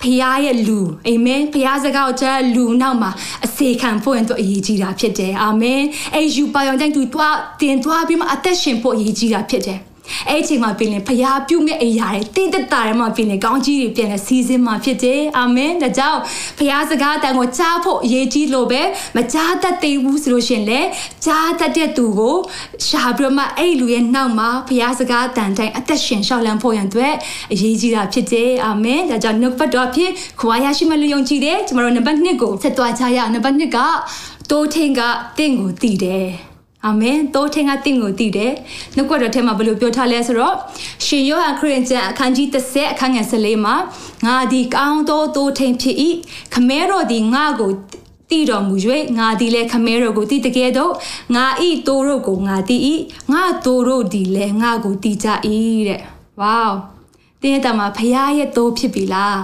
[0.00, 3.10] ဖခင်ရဲ့လူအာမင်ဖခင်စကားကိုကြားလူနောက်မှာ
[3.44, 5.80] အစေခံဖို့ရင်တော့အရေးကြီးတာဖြစ်တယ်အာမင်
[6.14, 9.78] အဲယူပါယောင်တိုင်းသူတွားတင်တွားပြီးမှအသက်ရှင်ဖို့အရေးကြီးတာဖြစ်တယ်
[10.28, 16.20] အဲ့အချိန်မှာပြင်လေဖျားပြုမဲ့အရာတွေတိတက်တာထဲမှာပြင်လေကောင်းကြီးတွေပြင်လေစီစဉ်မှာဖြစ်တယ်အာမင်ဒါကြောင့်
[16.58, 18.82] ဖျားစကားတန်ကိုကြားဖို့အရေးကြီးလို့ပဲ
[19.16, 20.80] မကြားတတ်သေးဘူးဆိုလို့ရှင်လေ
[21.24, 22.36] ကြားတတ်တဲ့သူကို
[22.86, 27.14] ရှာပြီးမှအဲ့လူရဲ့နောက်မှာဖျားစကားတန်တိုင်းအသက်ရှင်ရှောက်လန်းဖို့ရန်အတွက်
[27.52, 33.78] အရေးကြီးတာဖြစ်တယ်အာမင်ဒါကြောင့်နှုတ်ပတ်တော်ဖြစ်ခွာရရှိမလို့ယုံကြည်တယ်ကျွန်တော်တို့နံပါတ်1ကိုဆက်သွားကြရအောင်နံပါတ်2က
[34.50, 35.00] တိုးထင်းက
[35.38, 36.49] တင့်ကိုတည်တယ်
[36.86, 38.52] အာမင်တိုးထင်ကတင့်ကိုတည်တယ်
[38.96, 40.54] နှုတ်ကတော်ထဲမှာဘယ်လိုပြောထားလဲဆိုတော့
[41.04, 43.74] ရှင်ယောဟန်ခရစ်ကျမ်းအခန်းကြီး30အခန်းငယ်14မှာ
[44.26, 45.96] ငါဒီကောင်းသောတိုးထင်ဖြစ်၏
[46.54, 47.72] ခမဲတော်ဒီငါကို
[48.30, 48.74] တည်တော်မူ၍
[49.18, 50.92] ငါဒီလဲခမဲတော်ကိုတည်တကယ်တော့
[51.34, 52.80] ငါဤတိုးတို့ကိုငါတည်၏
[53.32, 55.28] ငါတိုးတို့ဒီလဲငါကိုတည်ကြ၏
[55.88, 56.00] တဲ့
[56.40, 56.64] ဝေါ
[57.42, 59.38] တင်းတမဖရားရဲ့တိုးဖြစ်ပြီလား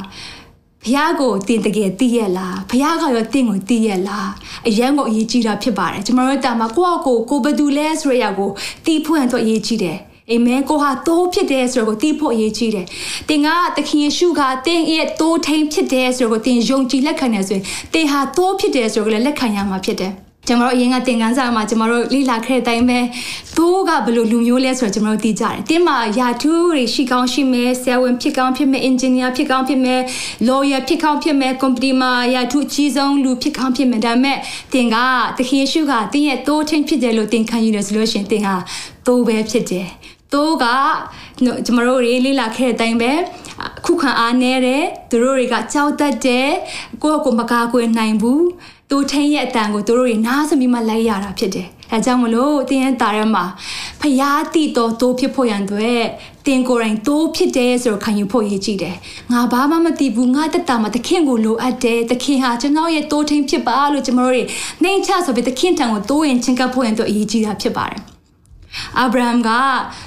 [0.86, 4.30] ဘုရားကိုတင်တကယ်သိရလားဘုရားကရောတင့်ကိုသိရလား
[4.68, 8.50] အရန်ကိုအရေးကြီးတာဖြစ်ပါတယ်ကျွန်တော်တို့တာမှာကိုယ့်အကိုကိုဘယ်သူလဲဆိုရရကို
[8.84, 9.98] တီးဖွင့်တော့အရေးကြီးတယ်
[10.30, 12.86] အာမင်ကိုဟာတိုးဖြစ်တယ်ဆိုတော့ကိုတီးဖို့အရေးကြီးတယ်။
[13.28, 17.64] တင်ကသခင်ယေရှုကတင်ရဲ့တိုးထိန်ဖြစ်တယ်ဆိုတော့ကိုတင်ယုံကြည်လက်ခံတယ်ဆိုရင်
[17.94, 20.14] တင်ဟာတိုးဖြစ်တယ်ဆိုတော့လည်းလက်ခံရမှာဖြစ်တယ်။
[20.46, 22.98] ကျွန်တော်တို့အရင်ကသင်ခန်းစာမှာကျွန်တော်တို့လေ့လာခဲ့တဲ့အတိုင်းပဲ
[23.56, 30.00] သိုးကဘယ်လိုလူမျိုးလဲဆိုတော့ကျွန်တော်တို့သိကြတယ်။တင်းမှာယာထူးတွေရှိကောင်းရှိမယ်၊ဆယ်ဝင်ဖြစ်ကောင်းဖြစ်မယ်၊အင်ဂျင်နီယာဖြစ်ကောင်းဖြစ်မယ်၊
[30.48, 34.38] လော်ယာဖြစ်ကောင်းဖြစ်မယ်၊ကွန်ပဏီမှာယာထူးအကြီးဆုံးလူဖြစ်ကောင်းဖြစ်မယ်။ဒါပေမဲ့
[34.74, 34.96] တင်က
[35.38, 38.56] သခင်ယေရှုကတင်းရဲ့တိုးချင်းဖြစ်တယ်လို့တင်ခံယူတယ်ဆိုလို့ရှိရင်တင်ဟာ
[39.06, 39.88] တိုးပဲဖြစ်တယ်။
[40.32, 40.64] တိုးက
[41.66, 43.12] ကျွန်တော်တို့လေ့လာခဲ့တဲ့အတိုင်းပဲ
[43.84, 46.48] ခုခံအားနေတယ်သူတို့တွေကကြောက်တတ်တယ်
[47.02, 48.42] ကိုယ့်ကိုမကာကွယ်နိုင်ဘူး
[48.90, 53.44] သူထင်းရဲ့အတန်ကိုသူတို့တွေနားစပြီးမှလိုက်ရတာဖြစ်တယ်။အဲကြောင့်မလို့တင်းရဲ့တာထဲမှာ
[54.00, 56.02] ဖျားတိတော်တိုးဖြစ်ဖို့ရန်အတွက်
[56.46, 58.96] တင်ကိုယ်တိုင်တိုးဖြစ်တယ်ဆိုတော့ခံယူဖို့ရည်ကြည့်တယ်။
[59.32, 64.42] ငါဘာမှမသိဘူးငါတက်တာမှာသခင်ကိုလိုအပ်တယ်။သခင်ဟာကျွန်တော်ရဲ့တိုးထင်းဖြစ်ပါလို့ကျွန်တော်တို့တွေ
[64.82, 68.00] နှိမ်ချဆိုပြီးသခင်ထံကိုတိုးရင်ချင်းကပ်ဖို့ရန်အတွက်အရေးကြီးတာဖြစ်ပါတယ်။
[68.98, 69.50] အာဗြဟံက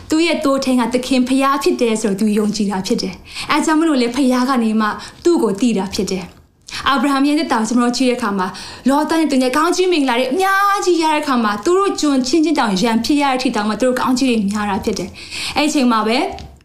[0.09, 3.13] သူ့ရဲ့တိုးထင်းကသခင်ဖျားဖြစ်တယ်ဆိုတော့သူယုံကြည်တာဖြစ်တယ်။
[3.51, 4.87] အဲကြောင့်မလို့လေဖျားကနေမှ
[5.23, 6.25] သူ့ကိုတည်တာဖြစ်တယ်။
[6.89, 8.47] အာဗြဟံရဲ့တက်တာကျွန်တော်ကြည့်တဲ့အခါမှာ
[8.89, 15.09] လောတန်ရဲ့သူရဲ့ကောင်းချီးမင်္ဂလာတွေအများကြီးရတဲ့အခါမှာသူတို့ဂျွန်ချင်းချင်းတောင်ရံဖြစ်ရတဲ့အထိတောင်မှသူတို့ကောင်းချီးတွေများတာဖြစ်တယ်။
[15.57, 16.17] အဲ့ဒီအချိန်မှာပဲ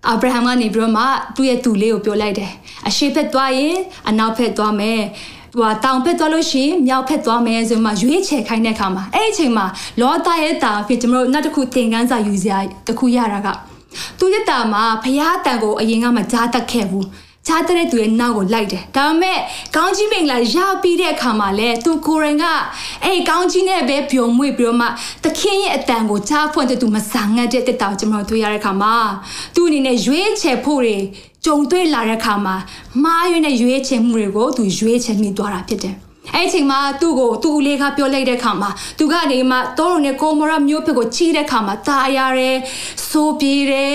[0.09, 1.05] အာဗြဟံကနေပြီးတော့မှ
[1.37, 2.51] သူ့ရဲ့သူလေးကိုပြောလိုက်တယ်။
[2.89, 3.77] အရှိဖက်သွားရင်
[4.09, 5.01] အနောက်ဖက်သွားမယ်။
[5.59, 9.67] ဟိုတောင်ဖက်သွားလို့ရှိရင်မြောက်ဖက်သွားမယ်ဆိုမှရွေးချယ်ခိုင်းတဲ့အခါမှာအဲ့ဒီအချိန်မှာ
[10.01, 13.49] လောတာရဲ့တာဖြစ်ကျွန်တော်တို့နောက်တစ်ခုသင်ခန်းစာယူစရာတစ်ခုရတာက
[14.19, 17.07] သူရဲ့တာမှာဖျားတန်ကိုအရင်ကမှကြားတတ်ခဲ့ဘူး
[17.47, 19.39] ချားတဲ့သူရဲ့နောက်ကိုလိုက်တယ်ဒါပေမဲ့
[19.77, 22.45] ကောင်းကြီးမင်္ဂလာရပြီးတဲ့အခါမှာလဲသူကိုရင်က
[23.05, 24.87] အဲ့ကောင်းကြီးနဲ့ပဲပျော်မွေ့ပြီးတော့မှ
[25.25, 28.95] သခင်ရဲ့အတန်ကိုချားဖွင့်တဲ့သူမဆာငတ်တဲ့တက်တာကိုကျွန်တော်တွေ့ရတဲ့အခါမှာ
[29.55, 30.99] သူအနေနဲ့ရွေးချယ်ဖို့တွေ
[31.45, 32.57] ကြုံတွေ့လာတဲ့အခါမှာ
[33.05, 35.95] မှားရွေးတဲ့ရွေးချယ်မှုတွေကိုသူရွေးချယ်မိသွားတာဖြစ်တယ်
[36.33, 42.57] အဲ့ချိန်မှာသူ့ကိုသူ့ဦးလေးကပြောလိုက်တဲ့ခါမှာသူကနေမှတောရုံနဲ့ကိုမောရမျိုးဖက်ကိုချီးတဲ့ခါမှာตาရတယ်
[43.09, 43.95] စိုးပြေးတယ်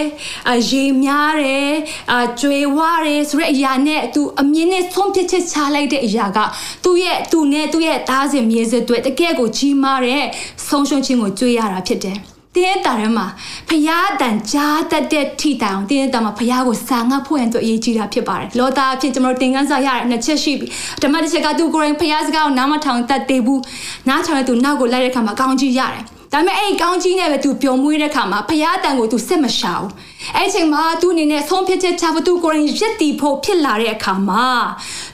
[0.51, 1.69] အရေများတယ်
[2.13, 6.39] အကျွေဝရတယ်ဆိုတဲ့အရာနဲ့သူအမြင့်နဲ့ဆုံးဖြတ်ချက်ချလိုက်တဲ့အရာက
[6.83, 10.23] သူ့ရဲ့သူနဲ့သူ့ရဲ့သားစဉ်မြေစတွေတကယ်ကိုကြီးမားတဲ့
[10.67, 12.19] ဆုံးရှုံးခြင်းကိုကြွေးရတာဖြစ်တယ်
[12.55, 13.25] တင်းတာထဲမှာ
[13.69, 20.67] ဖျားတန်ကြားတတ်တဲ့ထိတိုင်အောင်တင်းတာမှာဖျားကိုစာငတ်ဖို့ရန်အတွက်အရေးကြီးတာဖြစ်ပါတယ်လောသားအဖြစ်ကျွန်တော်တို့သင်ခန်းစာရတဲ့နှစ်ချက်ရှိပြီ
[21.01, 23.61] ဓမ္မတစ်ချက်ကသူကိုယ်တိုင်ဖျားစကားကိုနားမထောင်တတ်သေးဘူး
[24.09, 29.91] နားထောင်တဲ့သူနောက်ကိုလိုက်တဲ့အခါမှာကောင်းကြီးရတယ် ဒါပေမဲ့အဲ့ကောင်းကြီးနဲ့ပဲသူပျော်မွေးတဲ့ခါမှာဖရားတန်ကိုသူစက်မရှာဘူး
[30.35, 34.45] အဲ့အချိန်မှာသူအနေနဲ့ဆုံးဖြတ်ချက်ချဖို့သူကိုယ်ရင်ရက်တီဖို့ဖြစ်လာတဲ့အခါမှာ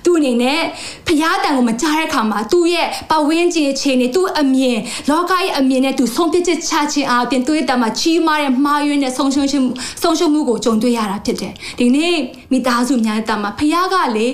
[0.06, 0.62] သူအနေနဲ့
[1.08, 4.78] ဖရားတန်ကိုမကြားတဲ့အခါမှာသူ့ရဲ့ပဝင်းကျင်အခြေအနေသူ့အမြင်
[5.10, 9.66] လောကရဲ့အမြင်နဲ့သူဆုံးဖြတ်ချက်ချခြင်းအပြင်သူ့ရဲ့တမှာကြီးမားတဲ့မှားယွင်းတဲ့ဆုံးရှုံးခြင်း
[10.02, 12.16] ဆုံးရှုံးမှုကိုကြုံတွေ့ရတာဖြစ်တယ်ဒီနေ့
[12.52, 14.28] မိသားစုများတဲ့တမှာဖရားကလေ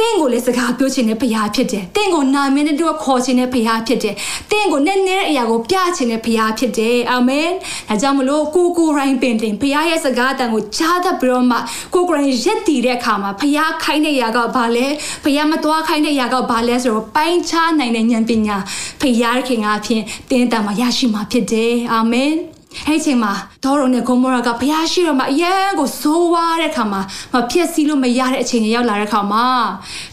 [0.00, 4.14] တင့်ကိုလည်းစကားပြောချင်တဲ့ဖရားဖြစ်တယ်။တင့်ကိုနာမည်နဲ့တူခေါ်ချင်တဲ့ဖရားဖြစ်တယ်။
[4.50, 7.48] တင့်ကိုနဲ့နဲ့တဲ့အရာကိုပြချင်တဲ့ဖရားဖြစ်တယ်။အာမင်။
[7.88, 11.58] ဒါကြောင့်မလို့ကိုကိုရိုင်းပင်တင်ဖရားရဲ့စကားတန်ကိုကြားတတ်ပြီးတော့မှ
[11.94, 14.86] ကိုကိုရိုင်းရက်တည်တဲ့အခါမှာဖရားခိုင်းတဲ့အရာကဘာလဲ။
[15.24, 18.56] ဖရားမတော်ခိုင်းတဲ့အရာကဘာလဲဆိုတော့ပိုင်းခြားနိုင်တဲ့ဉာဏ်ပညာ
[19.00, 22.34] ဖရားခင်ကအဖြစ်တင်းတန်မှာရရှိမှာဖြစ်တယ်။အာမင်။
[22.86, 23.32] အဲ့ချိန်မှာ
[23.64, 27.00] ဒေါ်ရုံနဲ့ဂုံမောရာကဘုရားရှိတော်မှာအယံကိုစိုးဝါတဲ့ခါမှာ
[27.32, 29.44] မဖြက်စီးလို့မရတဲ့အချိန်ရောက်လာတဲ့ခါမှာ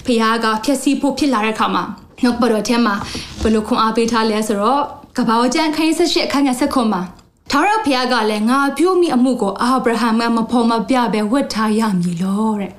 [0.05, 1.83] ဘုရားကဖြက်စီးဖို့ဖြစ်လာတဲ့ခါမှာ
[2.23, 2.95] နှုတ်ပတော်ထဲမှာ
[3.41, 4.83] ဘယ်လိုခွန်အားပေးထားလဲဆိုတော့
[5.17, 7.01] ကပောကျန်ခိုင်းဆက်ရှိအခန်းငယ်ဆက်ခွန်မှာ
[7.51, 12.73] ထာဝရဘုရားကလည်းငါပြုမိအမှုကိုအာဗြဟံမဖော်မပြပဲဝတ်ထားရမည်လို့တဲ့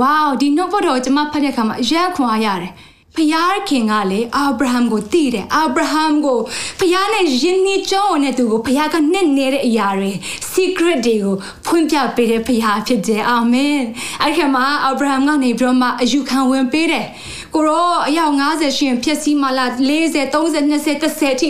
[0.00, 2.72] ဝေါဒီနှုတ်ပတော်ကျွန်မဖတ်တဲ့အခါမှာအယံခွန်အားရတယ်
[3.18, 6.38] ဖျားခင်ကလည်းအာဗြဟံကိုတည်တယ်အာဗြဟံကို
[6.80, 10.12] ဖျားနဲ့ယဉ်နီးကြောင်းနဲ့သူကိုဖျားကနှစ်နေတဲ့အရာတွေ
[10.52, 11.34] secret တွေကို
[11.66, 13.78] ဖွင့်ပြပေးတဲ့ဖျားဖြစ်တယ်အာမင်
[14.22, 17.06] အဲ့ဒီမှာအာဗြဟံကနေပြီးတော့မှအယူခံဝင်ပေးတယ်
[17.54, 21.48] ကိုရောအယောက်90ရှင်ဖြစ်စီမလား40 30 20 30အထိ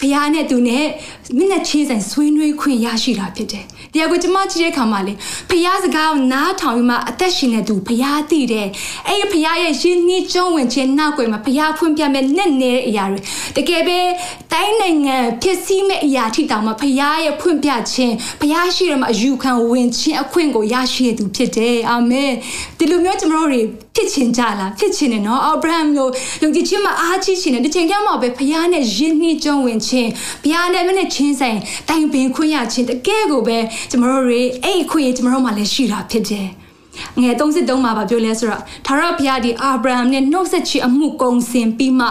[0.00, 0.86] ဖះနဲ့သူနဲ့
[1.36, 5.12] မျက်နှာချင်းဆိုင်ဆွေးနွေးခွင့်ရရှိတာဖြစ်တယ် တရားကိုကျမကြည့်တဲ့အခါမှာလေ
[5.50, 8.68] ဖះစကားကိုနားထောင်ပြီးမှအသက်ရှင်နေသူဖះသိတယ်
[9.06, 13.20] အဲ့ဒီဖះရဲ့ရင်းနှီးကျုံးဝင်ခြင်းနောက်ွယ်မှာဖះဖွင့်ပြမဲ့နဲ့နေတဲ့အရာတွေ
[13.56, 13.98] တကယ်ပဲ
[14.52, 22.32] တိုင်းနိုင်ငံဖြစ်စည်းမဲ့အရာထိတောင်မှဖះရဲ့ဖွင့်ပြခြင်းဖះရှိရမှာအယူခံဝင်ခြင်းအခွင့်ကိုရရှိရသူဖြစ်တယ်အာမင်
[22.78, 23.62] ဒီလိုမျိုးကျွန်တော်တို့တွေ
[23.98, 26.08] ဖြစ်ချင်ကြလားဖြစ်ချင်တယ်နော်အာဗြဟံလို
[26.42, 30.10] ယုံကြည်ခြင်းမှာအားကြီးခြင်းနဲ့ဒီချိန်ကျမှပဲဖះနဲ့ယဉ်နှီးကျုံဝင်ခြင်း
[30.42, 33.58] ဘုရားနဲ့မနဲ့ချင်းဆိုင်တိုင်ပင်ခွင့်ရခြင်းတကယ်ကိုပဲ
[33.90, 36.48] ကျွန်တော်တို့တွေအဲ့အခွင့်အရေးကျွန်တော်တို့မှာလည်းရှိတာဖြစ်တယ်
[37.20, 42.06] ငယ်33မှာဗာပြောလဲဆိုတော့သာရဘုရားဒီအာဗြဟံနဲ့နှုတ်ဆက်ချီအမှုကုံစင်ပြီးမှ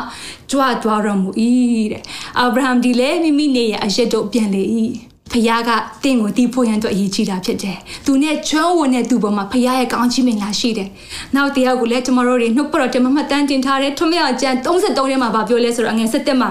[0.51, 1.29] ကြွကြွတော်မူ၏
[1.91, 2.03] တဲ့
[2.39, 4.63] အာဗြဟံဒီလည်းမိမိနေရအရက်တို့ပြန်လေ၏
[5.31, 5.71] ဖခင်က
[6.03, 10.89] တင့်ကိုတီးဖို့ရန်အတွက်အရေးကြီးတာဖြစ်တယ်။သူနဲ့ချောဝင်တဲ့သူပေါ်မှာဖခင်ရဲ့ကောင်းချီးမင်္ဂလာရှိတယ်။
[11.35, 16.49] နောက်တရားကိုလည်းကျမတို့တွေနှုတ်ပတော်တမမတန်းတင်ထားတဲ့ထွမြောက်ကျန်33ထဲမှာဗာပြောလဲဆိုတော့အငယ်7မှာ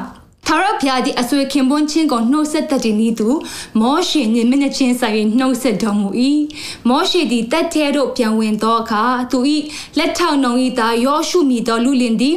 [0.48, 3.28] ထာဝရဘုရားသည်အဆွေခင်ပွန်းချင်းကိုနှုတ်ဆက်တတ်သည်နည်းသူ
[3.80, 6.08] မောရှေနှင့်မျက်နှာချင်းဆိုင်၍နှုတ်ဆက်တော်မူ၏
[6.88, 9.38] မောရှေသည်တက်ထဲသို့ပြန်ဝင်သောအခါသူ၏
[9.98, 12.36] လက်ထောက်နှုံ၏သားယောရှုမီသောလူလင်သည်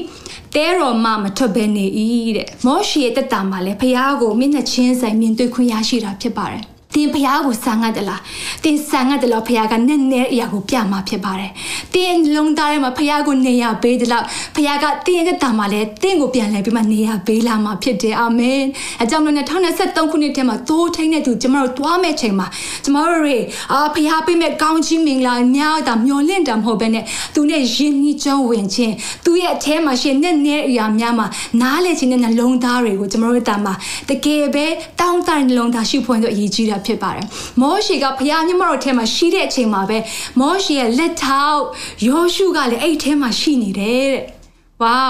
[0.56, 1.86] တဲတော်မှမထွက်ဘဲနေ၏
[2.38, 6.64] တဲ့မောရှေရဲ့တက်တာမှာလည်းဘုရားကိုမျက်နှာချင်းဆိုင်မြင်တွေ့ခွင့်ရရှိတာဖြစ်ပါတယ်
[6.96, 8.22] တင်ဖះကိုဆာငတ်တယ်လား
[8.64, 11.52] တင်ဆာငတ်တယ်လို့ဖះကနဲ့နဲ့အရာကိုပြမှာဖြစ်ပါတယ်
[11.94, 14.26] တင်လုံးသားထဲမှာဖះကိုနေရပေးတယ်လို့
[14.56, 18.62] ဖះကတင်ရဲ့တာမှာလဲတင်ကိုပြန်လဲပြီးမှနေရပေးလာမှာဖြစ်တယ်အာမင်
[19.02, 22.48] အကြောင်းလို့2023ခုနှစ်ထဲမှာတိုးထိန်တဲ့သူကျမတို့တွားမဲ့ချိန်မှာ
[22.84, 23.38] ကျမတို့တွေ
[23.74, 27.04] အာဖះပေးမဲ့ကောင်းချီးမင်္ဂလာညောတာမျောလင့်တာမဟုတ်ဘဲနဲ့
[27.36, 28.94] သူနဲ့ယဉ်နီးကြောင်းဝင်ခြင်း
[29.26, 31.28] သူရဲ့အထဲမှာရှင်နဲ့နဲ့အရာများမှာ
[31.62, 33.74] နားလေခြင်းနဲ့နှလုံးသားတွေကိုကျမတို့တာမှာ
[34.10, 34.66] တကယ်ပဲ
[35.00, 37.26] တောင်းတနှလုံးသားရှိဖွင့်ဆိုအရေးကြီးတာဖြစ်ပါတယ်။
[37.62, 39.98] မောရှေကဘုရားမျက်မှောက်ထဲမှာရှိတဲ့အချိန်မှာပဲ
[40.40, 41.64] မောရှေရဲ့လက်ထောက်
[42.08, 44.24] ယောရှုကလည်းအဲ့ထဲမှာရှိနေတယ်တဲ့။
[44.82, 45.06] ဝေါ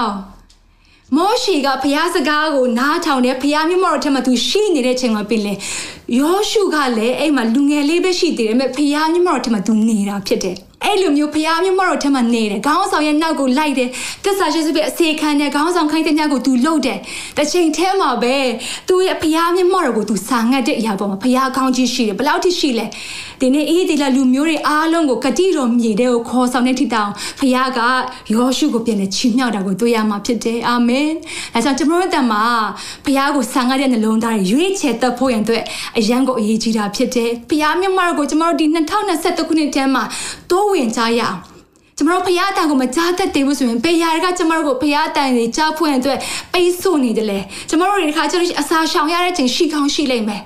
[1.16, 5.54] မောရှေကဘုရားစကားကိုနားထောင်တယ်ဘုရားမျက်မှောက်ထဲမှာသူရှိနေတဲ့ချိန်မှာပြင်လေ
[6.18, 13.88] ယောရှုကလည်းအဲ့မှာလူငယ်လေးပဲရှိသေးတယ်မဲ့ဘုရားမျက်မှောက်ထဲမှာသူနေတာဖြစ်တယ်။ အဲ့လိုမျိုးဖျားမျိုးမတော်ထက်မှနေတယ်ခေါင်းဆောင်ရဲ့နောက်ကိုလိုက်တယ်
[14.24, 16.98] တစ္ဆာရှိစုပဲအစေခံတယ်ခေါင်းဆောင်ခိုင်းတဲ့ညကိုသူလှုပ်တယ်
[17.36, 18.36] တစ်ချိန်ထဲမှာပဲ
[18.88, 22.86] သူ့ရဲ့ဖျားမျိုးမတော်ကိုသူစာငတ်တဲ့အရာပေါ်မှာဖျားကောင်းကြီးရှိတယ်ဘယ်လောက်ထိရှိလဲ
[23.42, 27.80] ဒီနေ့အေးဒီလာလူမျိုးတွေအားလုံးကိုကတိတော်မြေတဲ့ကိုခေါ်ဆောင်တဲ့ထိတောင်ဖျားက
[28.32, 31.08] ယောရှုကိုပြန်လဲချီးမြှောက်တာကိုတွေ့ရမှာဖြစ်တယ်အာမင်
[31.54, 32.32] အဲကြောင့်ကျွန်တော်တို့တမ
[33.04, 35.62] ဖျားကိုစာငတ်တဲ့နှလုံးသားတွေရွေးချယ်တတ်ဖို့ရန်အတွက်
[35.98, 38.66] အရန်ကိုအရေးကြီးတာဖြစ်တယ်ဖျားမျိုးမတော်ကိုကျွန်တော်တို့ဒီ
[39.08, 40.02] 2023ခုနှစ်ထဲမှာ
[40.50, 41.36] တိုးဝင်ကြရအောင်
[41.96, 46.18] ကျမတို့ဖရားအတန်ကိုမကြားတတ်သေးဘူးဆိုရင်ပေရာတွေကကျမတို့ကိုဖရားအတန်တွေကြားဖွင့်အတွက်
[46.52, 50.42] ပိတ်ဆို့နေတယ်လေကျမတို့တွေဒီခါကျတော့အစာရှောင်ရတဲ့ချိန်ရှိကောင်းရှိလိမ့်မယ်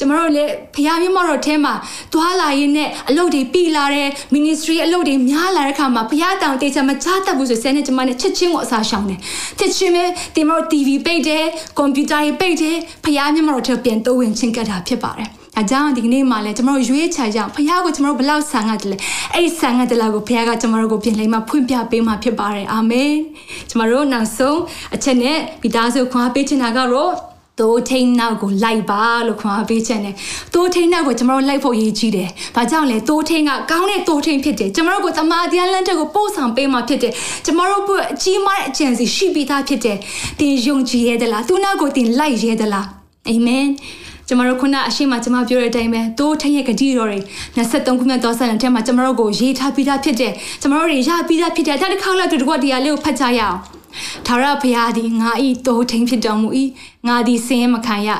[0.00, 1.74] ကျမတို့လည်းဖရားမြတ်မတော်ထဲမှာ
[2.12, 9.20] သွားလာရင်းနဲ့အလုပ်တွေပြီးလာတဲ့ ministry အလုပ်တွေများလာတဲ့ခါမှာဖရားတောင်တေချာမချတတ်ဘူးဆိုဆဲနဲ့ကျမနဲ့ချက်ချင်းကိုအစားရှောင်တယ်
[9.58, 11.44] ချက်ချင်းပဲဒီမတို့ TV ပိတ်တယ်
[11.78, 18.96] ကွန်ပျူတာတွေပိတ်တယ်ဖရားမြတ်မတော်ထဲပြန်တိုးဝင်ချင်းကတ်တာဖြစ်ပါတယ်အကြောင်းဒီကနေ့မှလည်းကျမတို့ရွေးချယ်ကြအောင်ဖခင်ကိုကျမတို့ဘလောက်ဆန်ငတ်တယ်လဲ
[19.34, 23.12] အဲ့ဒီဆန်ငတ်တယ်လားကိုဖခင်ကကျမတို့ကိုပြင်လိမ့်မှဖွင့်ပြပေးမှဖြစ်ပါတယ်အာမင်
[23.70, 24.58] ကျမတို့နောက်ဆုံး
[24.94, 27.12] အချက်နဲ့မိသားစုခွန်အားပေးချင်တာကတော့
[27.60, 30.14] တိုးထိန်နောက်ကိုလိုက်ပါလို့ခွန်အားပေးချက်နဲ့
[30.54, 37.12] တိုးထိန်နောက်ကိုကျမတို့လိုက်ဖို့ရည်ကြီးတယ်။ဘာကြောင့်လဲတိုးထိန်ကကောင်းတဲ့တိုးထိန်ဖြစ်တယ်။ကျမတို့ကိုတမာတရားလမ်းတက်ကိုပို့ဆောင်ပေးမှာဖြစ်တယ်။
[37.44, 39.96] ကျမတို့ဘုအကြီးမားတဲ့အကျင့်စီရှိပြီးသားဖြစ်တယ်။
[40.40, 42.86] တင်ယုံကြည်ရသလား။သူနောက်ကိုတင်လိုက်ရသလား။
[43.28, 43.66] အာမင်။
[44.28, 47.18] ကျမတို့ခုနအရှိမကျမပြောတဲ့အတိုင်းပဲတိုးထင်းရဲ့ဂတိတော်တွေ
[47.56, 53.58] 23ခုမြောက်သောဆန်ထဲမှာကျမတို့ကိုရေးထားပြီးသားဖြစ်တဲ့ကျမတို့တွေရပြီးသားဖြစ်တဲ့တစ်ခါလောက်တူတကွတရားလေးကိုဖတ်ကြရအောင်
[54.26, 56.48] ထာဝရဘုရားသည်ငါဤတိုးထင်းဖြစ်တော်မူ၏
[57.08, 58.10] ငါသည်စင်မခံရ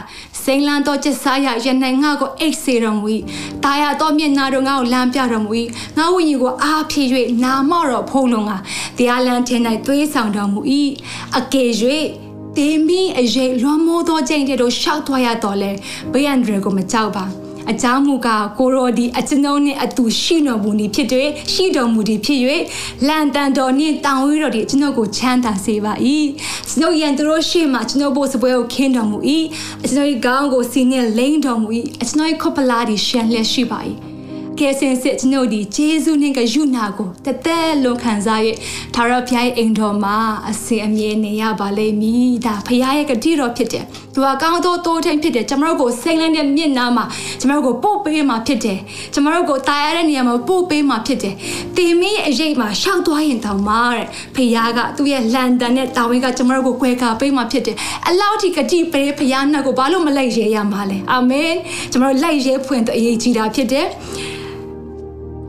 [0.42, 3.06] စိန်လန်းသောကျစားရရနိုင်ငါကိုအိတ်စေတော်မူ၏
[3.64, 5.50] တာယာသောမျက်နာတို့ငါကိုလမ်းပြတော်မူ၏
[5.96, 7.08] ငါဝိညာဉ်ကိုအားဖြည့်၍
[7.44, 8.52] နာမော့တော်ဖုံးလုံးက
[8.98, 10.60] တရားလမ်းထင်၌သွေးဆောင်တော်မူ၏
[11.38, 11.70] အကယ်၍
[12.56, 15.72] တေမီအရေးလွန်မိုးသောချိန်တို့ရှောက်သွားရတော့လဲ
[16.12, 17.24] ဘေးအန်ဒရကိုမကြောက်ပါ
[17.70, 21.06] အကြောင်းမူကားကိုရောဒီအကျွန်ုပ်နှင့်အတူရှိတော်မူနေဖြစ်၍
[21.52, 22.38] ရှိတော်မူသည်ဖြစ်၍
[23.06, 25.92] လန်တန်တော်နှင့်တောင်ဝေးတော်ဒီကျွန်ုပ်ကိုချမ်းသာစေပါ၏
[26.70, 29.18] ကျွန်ုပ်ယံသူတို့ရှေ့မှာကျွန်ုပ်ဘို့စပွဲကိုခင်းတော်မူ၏
[29.88, 31.68] ကျွန်ုပ်ကောင်းကိုစီနှင့်လိမ့်တော်မူ၏
[32.08, 33.80] ကျွန်ုပ်ခုပလာဒီရှန်လက်ရှိပါ၏
[34.58, 38.40] ကယ်ဆင်စစ်ကျွန်ုပ်ဒီဂျေဇုနှင့်ကယုနာကိုတသက်လွန်ခံစား၍
[38.94, 40.16] သာရဖျားရဲ့အိမ်တော်မှာ
[40.50, 47.04] အစဉ်အမြဲနေရပါလိမ့်မည်ဒါဖျားရဲ့ဂတိတော်ဖြစ်တယ်သူကကောင်းသောတိုးထိန်ဖြစ်တယ်ကျွန်တော်တို့ကိုစိတ်လန်းတဲ့မျက်နှာမှာ
[47.40, 48.78] ကျွန်တော်တို့ကိုပို့ပေးမှာဖြစ်တယ်
[49.12, 51.34] ကျွန်တော်တို့ကိုတာယာတဲ့နေရာမှာပို့ပေးမှာဖြစ်တယ်
[51.76, 57.76] တင်မင်းအရေးမှာရှောက်သွားရင်တောင်မှတဲ့ဖျားကသူ့ရဲ့လန်တန်နဲ့တာဝင်းကကျွန်တော်တို့ကိုခွဲခါပေးမှာဖြစ်တယ်
[58.08, 61.52] အလောက်ထိဂတိပေးဖျားနှက်ကိုဘာလို့မလိုက်ရဲရမှာလဲအာမင်
[61.92, 63.86] ကျွန်တော်တို့လိုက်ရဲဖွင့်တဲ့အရေးကြီးတာဖြစ်တယ်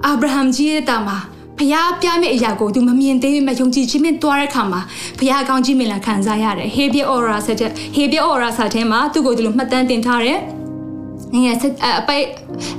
[0.06, 1.18] အာဗြဟံကြီးရဲ့တာမှာ
[1.62, 4.82] ဖះပြမယ့်အရာကို तू မမြင်သေးပေမဲ့ယုံကြည်ခြင်းနဲ့တွားတဲ့ခါမှာ
[5.20, 10.40] ဖះကောင်းကြီးမင်လာခံစားရတယ်ဟေဘီအော်ရာဆက်တဲ့ဟေဘီအော်ရာဆက်ထဲမှာသူ့ကိုဒီလိုမှတ်တမ်းတင်ထားတယ်
[11.44, 12.26] ငယ်ဆက်အပိုက်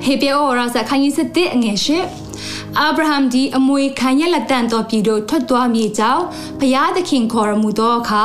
[0.05, 1.99] ဟေပြောရာစခိုင်းစစ်တဲ့အငယ်ရှိ
[2.79, 6.25] အာဗြဟံဒီအမွေခံရလက်တန်တော်ပြည်တို့ထွက်သွားမြေကြောင်း
[6.61, 8.25] ဘုရားသခင်ခေါ်ရမူသောအခါ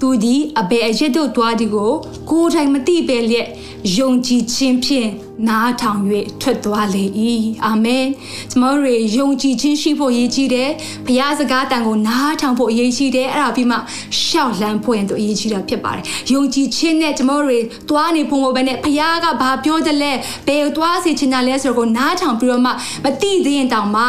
[0.00, 1.92] သူသည်အဘယ်အရက်တို့တွားဒီကို
[2.30, 3.48] ကိုယ်တိုင်မသိပဲလျက်
[3.96, 5.10] ယုံကြည်ခြင်းဖြင့်
[5.48, 6.00] နားထောင်၍
[6.40, 7.04] ထွက်သွားလေ၏
[7.64, 8.06] အာမင်
[8.50, 10.70] ကျွန်တော်တို့ယုံကြည်ခြင်းရှိဖို့ရည်ကြီးတယ်
[11.06, 13.76] ဘုရားစကားတန်ကိုနားထောင်ဖို့အရေးကြီးတယ်အဲ့ဒါပြီးမှ
[14.24, 20.12] ရှောက်လန်းဖို့ရင်တို့အရေးကြီးတာဖြစ်ပါတယ်ယုံကြည်ခြင်းနဲ့ကျွန်တော်တို့တွားနေဖို့မဟုတ်ဘဲနဲ့ဘုရားကဘာပြောတယ်လဲ
[20.46, 22.70] ဘယ်တွားစီချင်တာလဲဆိုတော့ကိုနားထောင်ပြီးတော့မှ
[23.04, 24.04] မသိသေးရင်တောင်မှ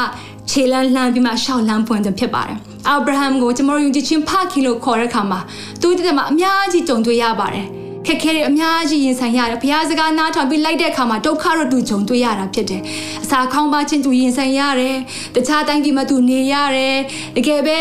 [0.50, 5.39] ခြေလန်းလှမ်းပြီးမှရှောက်လန်းပွင့်တယ်ဖြစ်ပါတယ်အာဗြဟံကိုကျွန်တော်ယုံကြည်ခြင်းဖခင်လို့ခေါ်တဲ့အခါမှာ
[5.82, 12.82] သူတည်းမှာအများကြီးကြုံတွေ့ရပါတယ် ခက်ခဲတွေအများကြီးရင်ဆိုင်ရတယ်ဘုရားစကားနားထောင်ပြီးလိုက်တဲ့အခါမှာဒုက္ခတော့သူကြုံတွေ့ရတာဖြစ်တယ်
[13.24, 14.98] အစာခေါင်းပါချင်းသူရင်ဆိုင်ရတယ်
[15.36, 16.98] တခြားတိုင်းပြည်မှာသူနေရတယ်
[17.36, 17.78] တကယ်ပဲ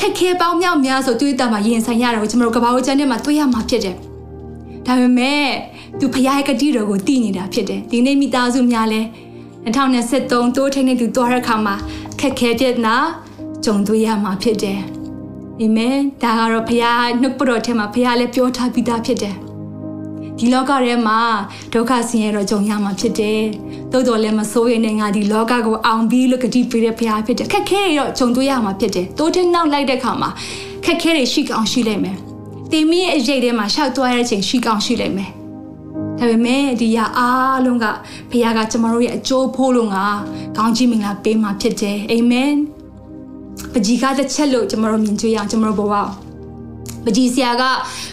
[0.00, 3.96] ခက်ခဲပေါင်းမြောက်များဆိုတွေ့တာမှာရင်ဆိုင်ရတယ်ကိုကျွန်တော်တို့ကဘာလို့ကျန်တဲ့မှာတွေ့ရမှာဖြစ်တယ်
[4.86, 5.48] ဒါပေမဲ့
[5.98, 9.00] သူဘုရားရဲ့ဂတိတော်ကိုတည်နေတာဖြစ်တယ်ဒီနေ့မိသားစုများလဲ
[9.64, 11.74] 2023တိုးထိန်နေသူတွားတဲ့အခါမှာ
[12.20, 12.96] ခက်ခဲပြနာ
[13.64, 14.80] ကြုံတွေ့ရမှာဖြစ်တယ်
[15.62, 19.36] အာမင်ဒါကတော့ဘုရားနှုတ်ပတော်ထဲမှာဘုရားလည်းပြောထားပြီးသားဖြစ်တယ်
[20.38, 21.18] ဒီလောကထဲမှာ
[21.72, 23.40] ဒုက္ခဆင်းရဲတော့ကြုံရမှာဖြစ်တယ်။
[23.92, 30.30] သို့တော်လည်းမစိုးရိမ်နဲ့ငါဒီလောကကိုအောင်ပြီးလို့ဂတိပေးတဲ့ဘုရားဖြစ်တယ်။ခက်ခဲတွေတော့ကြုံတွေ့ရမှာဖြစ်တယ်။တိုးတဲ့နောက်လိုက်တဲ့ခါမှာ
[30.84, 32.16] ခက်ခဲတွေရှိကောင်းရှိလိမ့်မယ်။
[32.72, 35.30] တင်မီးရဲ့အရေးထဲမှာရှောက်သွားတဲ့ချိန်ရှိကောင်းရှိလိမ့်မယ်။
[36.18, 37.86] ဒါပေမဲ့ဒီရအားလုံးက
[38.30, 40.04] ဘုရားကကျမတို့ရဲ့အကျိုးဖို့လို့ငါ
[40.56, 42.54] ကောင်းချီးမင်္ဂလာပေးမှာဖြစ်တယ်။အာမင်။
[43.74, 45.94] ပကြီးကားတစ်ချက်လို့ကျမတို့မြင်ကြရအောင်ကျမတို့ဘဝ
[47.04, 47.62] ပကြီးဆရာက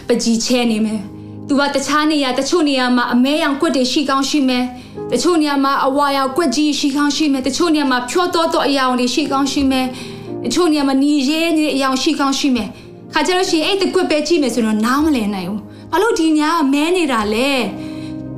[0.08, 1.00] ပကြီးချဲနေမယ်
[1.48, 4.64] သူကတခြားနေရာတချို့နေရာမှာအမဲရောင်ကွက်တွေရှိကောင်းရှိမယ်
[5.12, 9.86] တချို့နေရာမှာအဝါရောင်ကွက်ကြီးရှိကောင်းရှိမယ်တချို့နေရာမှာဖြောတော့တော့အရာတွေရှိကောင်းရှိမယ်
[10.44, 12.68] တချို့နေရာမှာနီရဲနေတဲ့အရာရှိကောင်းရှိမယ်
[13.12, 15.60] ခါကြလို့ရှိရင်အဲ့တကွက်ပဲကြည့်မယ်ဆိုတော့နားမလည်နိုင်ဘူး
[15.92, 17.50] ဘာလို့ဒီညာကမဲနေတာလဲ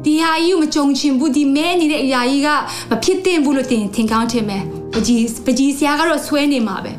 [0.04, 2.48] ဒီဟာကြီးကိုမကြုံချင်ဘူးဒီမဲနေတဲ့အရာကြီးက
[2.90, 6.92] မဖြစ်သင့်ဘူးလို့တင်ထင်ကောင်းထင်မယ်ပကြီးပကြီးဆရာကတော့ဆွဲနေမှာပဲ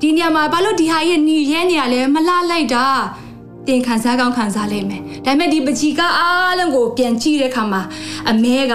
[0.00, 2.84] ဒီနေရာမှာဘာလို့ဒီဟာကြီးနီရဲနေရလဲမလားလိုက်တာ
[3.66, 7.82] တင်ခံစားကောင်းခံစားလိမ့်မယ်ဒါပေမဲ့ဒီပကြီးကအားလုံးကိုပြန်ကြည့်တဲ့အခါမှာ
[8.30, 8.74] အမဲက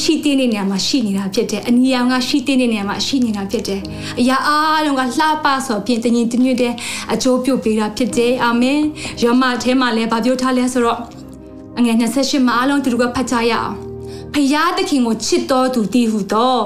[0.00, 3.80] ရှိတဲ့နေရာမှာရှိနေတာဖြစ်တယ်အနီရောင်ကရှိတဲ့နေရာမှာရှိနေတာဖြစ်တယ်
[4.20, 6.72] အရာအားလုံးကလှပဆိုပြင်တညီတညွတ်တဲ့
[7.12, 8.80] အကျိုးပြုပေးတာဖြစ်တယ်အာမင်
[9.24, 10.98] ယောမအဲမှာလည်းဗာပြောထားလဲဆိုတော့
[11.78, 13.85] အငယ်28မှာအားလုံးသူတို့ကဖတ်ကြရအောင်
[14.38, 16.58] ဖယားသခင်ကိုချစ်တော်သူတည်ဟုသော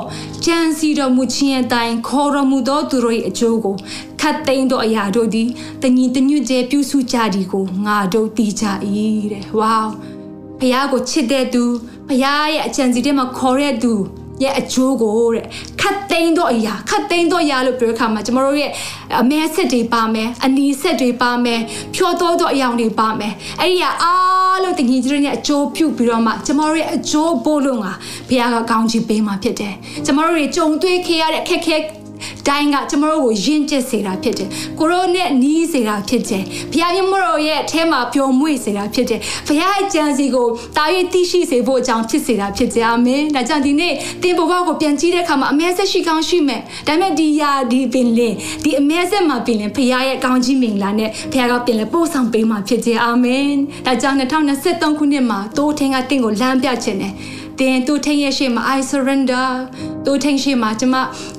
[0.45, 3.75] ကြံစီတော်မူခြင်းအတိုင်းခေါ်တော်မူသောသူတို့၏အကျိုးကို
[4.21, 5.49] ခတ်သိမ်းသောအရာတို့သည်
[5.83, 8.65] တညီတညွတ်ကျဲပြုစုကြသည်ကိုငါတို့သိကြ၏
[9.33, 9.81] တဲ့ဝေါ
[10.59, 11.65] ဖယားကိုချစ်တဲ့သူ
[12.09, 13.93] ဖယားရဲ့အကြံစီထဲမှာခေါ်တဲ့သူ
[14.43, 15.47] ရဲ့အကျိုးကိုတဲ့
[15.81, 18.71] ခတ်သိမ်းတော့အရာခတ်သိမ်းတော့အရာလို့ပြောခါမှာကျမတို့ရဲ့
[19.21, 21.61] အမဲဆက်တွေပါမယ်အနီဆက်တွေပါမယ်
[21.95, 27.93] ဖြောတော့တော့အရာတွေပါမယ်အဲ့ဒီကအားလုံးတကြီးကြီးရဲ့အကျိုးပြုပြီးတော့မှကျမတို့ရဲ့အကျိုးပို့လို့ငါ
[28.29, 29.75] ဘုရားကကောင်းချီးပေးမှာဖြစ်တယ်
[30.07, 31.77] ကျမတို့တွေကြုံတွေ့ခဲ့ရတဲ့ခက်ခဲ
[32.47, 53.51] တိုင်းကကျမတို့ကိုယဉ်ကျက်စေတာဖြစ်တယ်ကိုရိုနဲ့နီးစေတာဖြစ်တယ်ဘုရားမြတ်မတော်ရဲ့အထဲမှာပျော်မွေ့စေတာဖြစ်တယ်ဘုရားရဲ့ကြံစီကိုတာ၍သိရှိစေဖို့အကြောင်းဖြစ်စေတာဖြစ်တယ်အာမင်ဒါကြောင့်ဒီနေ့သင်ဘဝကိုပြန်ကြည့်တဲ့အခါမှာအမဲဆက်ရှိကောင်းရှိမယ်ဒါပေမဲ့ဒီယာဒီပင်လင်ဒီအမဲဆက်မှာပင်လင်ဘုရားရဲ့ကောင်းကြီးမင်္ဂလာနဲ့ဘုရားကပင်လင်ပို့ဆောင်ပေးမှာဖြစ်တယ်အာမင်
[53.87, 57.15] ဒါကြောင့်2023ခုနှစ်မှာတိုးထင်းကတင့်ကိုလမ်းပြခြင်းတယ်
[57.61, 59.49] တင်သူထိန်ရဲ့ရှေ့မှာ I surrender
[60.05, 60.95] သူထိန်ရှေ့မှာကျမ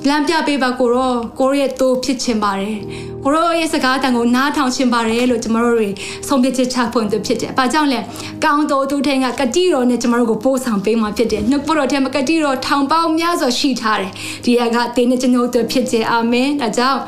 [0.08, 2.78] လမ်းပြပေးပါကိုရောကိုရဲ့သူဖြစ်ချင်ပါတယ်
[3.24, 5.90] ကိုရောရဲ့စကားတန်ကိုနားထောင်ချင်ပါတယ်လို့ကျမတို့တွေ
[6.28, 8.00] ဆုံးဖြတ်ချက်ချဖွင့်သူဖြစ်တယ်။ဘာကြောင့်လဲ။
[8.44, 14.12] ကောင်းတော်သူထိန်ကကတိတော်နဲ့ကျမတို့ကိုပို့ဆောင်ပေးမှာဖြစ်တယ်။နှုတ်ပေါ်တော်ထဲမှာကတိတော်ထောင်ပေါင်းများစွာရှိထားတယ်။
[14.46, 17.00] ဒီကတင်းနဲ့ကျွန်ုပ်တို့ဖြစ်တယ်။အာမင်။ဒါကြောင့်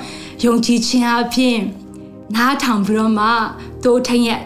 [0.46, 1.60] ယုံကြည်ခြင်းအပြင်
[2.36, 3.28] နားထောင်ပြီးတော့မှ
[3.84, 4.42] သူထိန်ရဲ့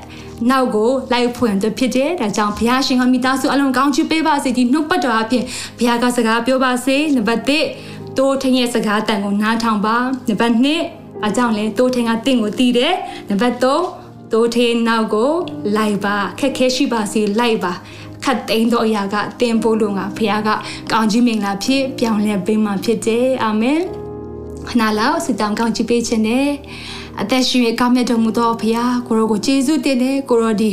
[0.50, 5.44] နောက်ကိုလိုက်ဖွင့်တဲ့ဖြစ်တယ်ဒါကြောင့်ဘုရားရှင်ကမိသားစုအလုံးကောင်းချီးပေးပါစေဒီနှုတ်ပတ်တော်အပြင်
[5.78, 7.42] ဘုရားကစကားပြောပါစေနံပါတ်
[7.80, 9.98] 1တိုးထင်းရဲ့စကားတန်ကိုနားထောင်ပါ
[10.30, 10.56] နံပါတ်
[10.90, 12.96] 2အကြောင်းလဲတိုးထင်းကတင့်ကိုတည်တယ်
[13.30, 13.64] နံပါတ်3
[14.34, 15.32] တိုးထင်းနောက်ကို
[15.78, 17.74] လိုက်ပါခက်ခဲရှိပါစေလိုက်ပါ
[18.24, 20.50] ခတ်သိမ်းသောအရာကတင်ဖို့လို့ငါဘုရားက
[20.92, 23.82] ကောင်းကြီးမင်္ဂလာဖြစ်ပြောင်းလဲပေးမှဖြစ်တယ်အာမင်
[24.70, 26.50] ခဏလောက်စစ်တောင်းကောင်းချီးပေးခြင်းနဲ့
[27.22, 30.72] အသက်ရှင်ရကောင်းမြတ်တော်မူသောဘုရားကိုရောကိုကျေးဇူးတင်တယ်ကိုရောဒီ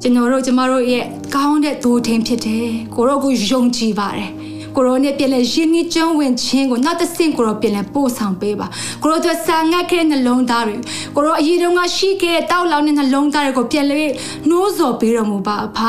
[0.00, 4.30] ကျွန်တော်တို့ကျမတို့ရဲ့ကောင်းတဲ့ဒိုးထင်းဖြစ်တယ်ကိုရောကိုယုံကြည်ပါတယ်
[4.76, 8.66] ကိုရောနဲ့ပြန်လဲရင်းနှီးကျွမ်းဝင်ခြင်းကိုနောက်တစ်ဆင့်ကိုရောပြန်လဲပို့ဆောင်ပေးပါ
[9.02, 10.76] ကိုရောတို့စာငတ်ခဲ့တဲ့နှလုံးသားတွေ
[11.16, 13.94] ကိုရောအရေးတုန်းကရှိခဲ့တဲ့တောက်လောင်တဲ့နှလုံးသားတွေကိုပြန်လဲ
[14.48, 15.80] နှိုးဆော်ပေးတော်မူပါအဖ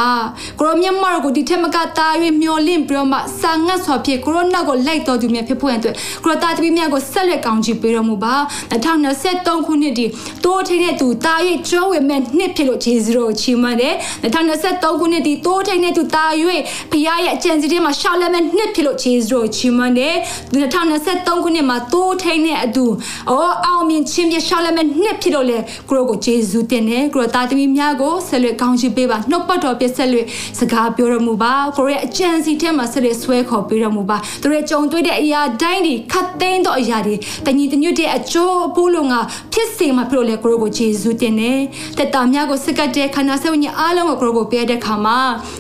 [0.59, 2.07] ကိုရောမျက်မှောက်ကိုဒီထက်မကတာ၍
[2.41, 8.35] မျောလင့်ပြီးတော့မှစာငတ်စွာဖြစ်ကိုရောနောက်ကိုလိုက်တော်သူများဖြစ်ဖို့ရန်အတွက်ကိုရောတာသမီးများကိုဆက်လက်ကောင်းချီးပေးတော်မူပါ
[8.73, 10.05] 2023ခုနှစ်ဒီ
[10.45, 11.35] တိုးထိန်တဲ့သူတာ၍
[11.69, 16.25] ကျွမ်းဝင်မဲ့နှစ်ဖြစ်လို့ဂျေဇုတော်ချီးမွမ်းတယ်2023ခုနှစ်ဒီတိုးထိန်တဲ့သူတာ၍
[16.91, 20.15] ဖခင်ရဲ့အကြံစီထဲမှာရှောက်လက်မဲ့နှစ်ဖြစ်လို့ဂျေဇုတော်ချီးမွမ်းတယ်
[20.53, 22.85] 2023ခုနှစ်မှာတိုးထိန်တဲ့အတူ
[23.29, 25.57] အော်အောင်မြင်ခြင်းပြရှောက်လက်မဲ့နှစ်ဖြစ်လို့လေ
[25.89, 30.25] ကိုရောကိုဂျေဇုတင်တယ်ကိုရောတာသမီးများကိုဆက်လက်ကောင်းချီးပေးပါနှုတ်ပတ်တော်ပြဆက်လက်
[30.59, 39.15] စကားပြောတော်မူပါကိုရဲ့အကြံစီထဲမှာဆက်လက်ဆွဲခေါ်ပေးတော်မူပါသူရဲ့ကြုံတွေ့တဲ့အရာတိုင်းဒီခတ်သိမ်းသောအရာတွေတညီတညွတ်တဲ့အကျိုးအပိုးလုံးက
[39.53, 41.59] ဖြစ်စေမှာဖြစ်လို့လေကိုရောကိုဂျေဇုတင်တယ်
[41.97, 45.17] တက်တာများကိုစကတ်တဲ့ခန္ဓာစိတ်ဝိညာဉ်အားလုံးကိုကိုရောကိုပေးတဲ့ခါမှာ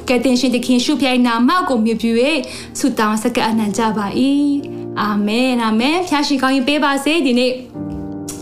[0.09, 2.07] ကဲတင်ရှင်တခင်ရှုပြိုင်နာမောက်ကိုမြှပြ၍
[2.79, 4.07] ဆုတောင်းစကတ်အနံကြပါ၏
[5.01, 7.51] အာမင်အာမင်ဖျားရှိကောင်းရင်ပေးပါစေဒီနေ့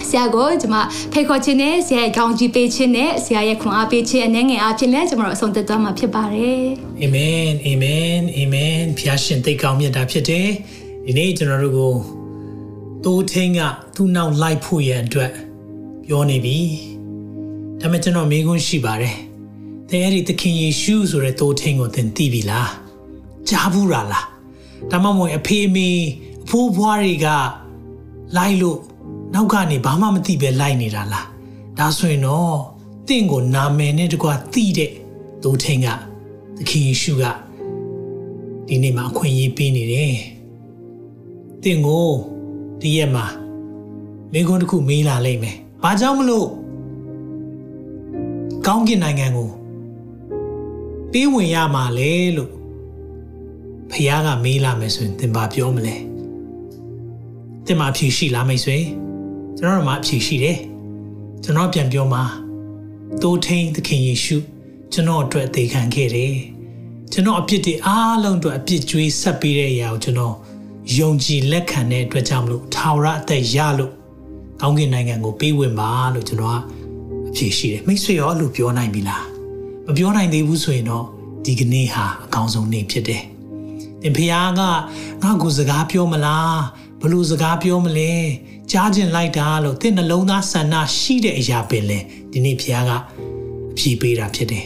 [0.09, 0.77] ဆရာကိုကျွန်မ
[1.13, 6.61] ဖိတ်ခေါ်ခြင်းနဲ့ဆရာရဲ့ကောင်းကြီးပေးခြင်းနဲ့ဆရာရဲ့ခွန်အားပေးခြင်းအနေငယ်အားဖြင့်လည်းကျွန်တော်တို့အဆုံးသတ်သွားမှာဖြစ်ပါတယ်။
[7.01, 10.47] အာမင်အာမင်အာမင်ဖျားရှင်သိကောင်းမြတ်တာဖြစ်တယ်။
[11.05, 11.93] ဒီနေ့ကျွန်တော်တို့ကို
[13.03, 13.61] တိုးထင်းက
[13.95, 15.31] သူ့နောက်လိုက်ဖို့ရန်အတွက်
[16.07, 16.57] ပြောနေပြီ။
[17.79, 19.15] ဒါပေမဲ့ကျွန်တော်မေးခွန်းရှိပါတယ်။
[19.89, 22.69] သင်အဲ့ဒီသခင်ယေရှုဆိုတဲ့တိုးထင်းကိုသင်သိပြီလား။
[23.49, 24.25] ကြားဘူးလားလား။
[24.91, 25.89] ဒါမှမဟုတ်အဖေအမေ
[26.43, 27.27] အဖိုးဘွားတွေက
[28.37, 28.79] လိုက်လို့
[29.33, 31.27] နောက်ကနေဘာမှမသိပဲလိုက်နေတာလား
[31.79, 32.57] ဒါဆိုရင်တော့
[33.07, 34.91] တင့်ကိုနာမည်နဲ့တကွာသိတဲ့
[35.43, 35.87] ဒိုးထင်းက
[36.57, 37.23] သခင်ယေရှုက
[38.67, 40.15] ဒီနေ့မှာအခွင့်အရေးပေးနေတယ်
[41.63, 42.09] တင့်ကို
[42.81, 43.25] ဒီရက်မှာ
[44.31, 46.47] မိခွန်းတစ်ခုမေးလာလိမ့်မယ်ဘာကြောင့်မလို့
[48.67, 49.49] ကောင်းကင်နိုင်ငံကို
[51.11, 52.51] ပေးဝင်ရမှာလဲလို့
[53.91, 55.95] ဖခင်ကမေးလာမယ်ဆိုရင်သင်ဘာပြောမလဲ
[57.65, 58.77] သင်မှာဖြေရှိလားမိတ်ဆွေ
[59.57, 60.57] ကျွန်တော်တို့မှာအဖြေရှိတယ်
[61.43, 62.23] ကျွန်တော်ပြန်ပြောမှာ
[63.21, 64.37] တိုးထိန်သခင်ယေရှု
[64.93, 66.35] ကျွန်တော်အတွက်အသေးခံခဲ့တယ်
[67.11, 70.35] ကျွန်တော်အပြစ်တွေအားလုံးအတွက်အပြစ်ကြွေးဆက်ပေးတဲ့အရာကိုကျွန်တော်
[70.97, 73.93] ယုံကြည်လက်ခံတဲ့အတွက်ကြောင့်မလို့ထာဝရအသက်ရလို့
[74.61, 76.57] ကောင်းကင်နိုင်ငံကိုပေးဝင်ပါလို့ကျွန်တော်က
[77.29, 79.25] အဖြေရှိတယ်မိတ်ဆွေရောအဲ့လိုပြောနိုင်ပြီလား
[79.87, 81.05] မပြောနိုင်သေးဘူးဆိုရင်တော့
[81.45, 83.23] ဒီကနေ့ဟာအကောင်းဆုံးနေ့ဖြစ်တယ်
[84.03, 84.61] သင်ဖခင်က
[85.23, 86.59] ငါ့ကိုစကားပြောမလား
[87.01, 88.13] ဘလို့စကားပြောမလဲ
[88.71, 91.99] ကြားကျင်လိုက်တာလို့သင်နှလုံးသားဆန္ဒရှိတဲ့အရာပင်လေ
[92.31, 92.99] ဒီနေ့ဖခင်ကအ
[93.77, 94.65] ဖြေပေးတာဖြစ်တယ်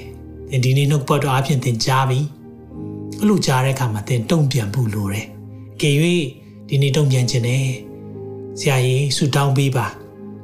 [0.50, 2.20] သင်ဒီနေ့နှုတ်ပတ်တော်အဖြစ်သင်ကြားပြီ
[3.20, 5.26] အဲ့လိုကြားတဲ့အခါမှာသင်တုံ့ပြန်ဖို့လိုတယ်
[5.76, 5.96] အကယ်၍
[6.70, 7.66] ဒီနေ့တုံ့ပြန်ခြင်းနဲ့
[8.60, 9.88] ဆရာကြီးဆူတောင်းပေးပါ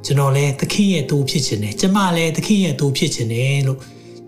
[0.04, 3.78] ကျွန်တော်လည်းသခင်ရဲ့သူဖြစ်ခြင်းနဲ့ကျမလည်းသခင်ရဲ့သူဖြစ်ခြင်းနဲ့လို့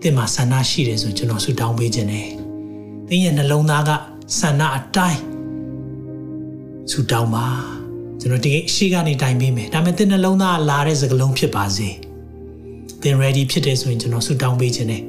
[0.01, 2.27] သင်မှာဆန္ဒရှိတယ်ဆိုကျွန်တော်ဆူတောင်းပေးခြင်းနဲ့
[3.07, 3.91] သင်ရဲ့နှလုံးသားက
[4.35, 5.21] ဆန္ဒအတိုင်း
[6.91, 7.47] ဆူတောင်းပါ
[8.19, 11.89] ကျွန်တော်ဒီရှေ့ကနေတိုင်ပေးမယ်ဒါပေမဲ့သင်နှလုံးသားလာတဲ့စကလုံးဖြစ်ပါစေ
[13.01, 15.01] သင် ready ဖြစ်တယ်ဆိုရင်ကျွန်တော်ဆူတောင်းပေးခြင်းနဲ့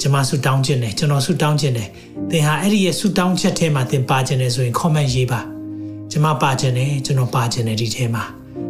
[0.00, 1.88] ကျွန်မဆူတောင်းခြင်းနဲ့ကျွန်တော်ဆူတောင်းခြင်းနဲ့
[2.30, 5.40] သင်ဟာအဲ့ဒီရဲ့ဆူတောင်းချက်ထဲမှာသင်ပါခြင်းနဲ့ဆိုရင် comment ရေးပါ
[6.10, 8.24] ကျွန်မပါခြင်းနဲ့ကျွန်တော်ပါခြင်းနဲ့ဒီထဲမှာ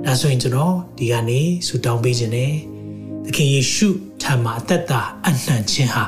[0.05, 2.53] ဒါဆိုရင်ကျွန်တော်ဒီကနေဆူတောင်းပေးခြင်းနဲ့
[3.25, 3.89] သခင်ယေရှု
[4.23, 6.05] ထံမှာအသက်တာအနှံ့ခြင်းဟာ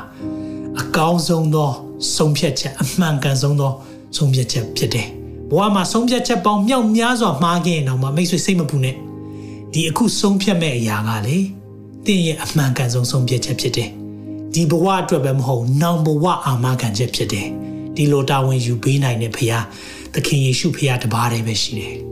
[0.81, 1.71] အကောင်းဆုံးသော
[2.15, 3.71] ဆုံးဖြတ်ချက်အမှန်ကန်ဆုံးသော
[4.17, 5.07] ဆုံးဖြတ်ချက်ဖြစ်တယ်
[5.51, 8.95] ဘဝမှာဆုံးဖြတ်ချက်ပေါင်းမြောက်များစွာမှားခဲ့ရင်တော့မိတ်ဆွေစိတ်မပူနဲ့
[9.73, 11.37] ဒီအခုဆုံးဖြတ်မဲ့အရာကလေ
[12.05, 13.89] တင့်ရဲ့အမှန်ကန်ဆုံးဆုံးဖြတ်ချက်ဖြစ်တယ်
[14.53, 17.47] ဒီဘဝအတွက်ပဲမဟုတ်နောင်ဘဝအာမခံချက်ဖြစ်တယ်
[17.95, 19.63] ဒီလိုတာဝန်ယူပေးနိုင်တဲ့ဖခင်
[20.13, 21.95] သခင်ယေရှုဖခင်တပါးတည်းပဲရှိတယ်။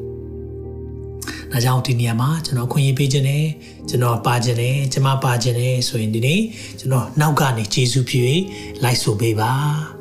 [1.52, 3.46] ဒါကြောင့်ဒီနေရာမှာကျွန်တော်ခွင့်ရပေးခြင်းနဲ့
[3.90, 6.42] ကျွန်တော်ပါခြင်းနဲ့ကျွန်မပါခြင်းနဲ့ဆိုရင်ဒီနေ့
[6.80, 8.24] ကျွန်တော်နောက်ကနေယေရှုဖြစ်၍
[8.84, 9.54] လိုက်ဆိုပေးပါ။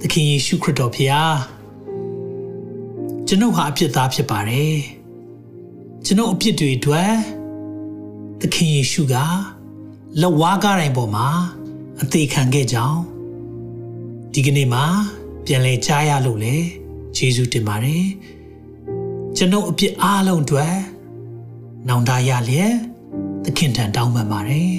[0.00, 1.32] သခင်ယေရှုခရစ်တော်ဖခင်
[3.26, 4.76] ကျွန်ုပ်ဟာအပြစ်သားဖြစ်ပါတယ်
[6.04, 7.12] ကျွန်ုပ်အပြစ်တွေအတွက်
[8.40, 9.14] သခင်ယေရှုက
[10.20, 11.28] လက်ဝါးကားတိုင်းပေါ်မှာ
[12.02, 13.00] အသေးခံခဲ့ကြောင်း
[14.32, 14.84] ဒီကနေ့မှာ
[15.46, 16.56] ပြန်လဲကြားရလို့လေ
[17.16, 18.04] ယေရှုတင်ပါတယ်
[19.40, 20.76] ကျွန်ုပ်အပြစ်အားလုံးအတွက်
[21.88, 22.74] နောင်တရလျက်
[23.44, 24.72] သခင်ထံတောင်းပန်ပါတယ်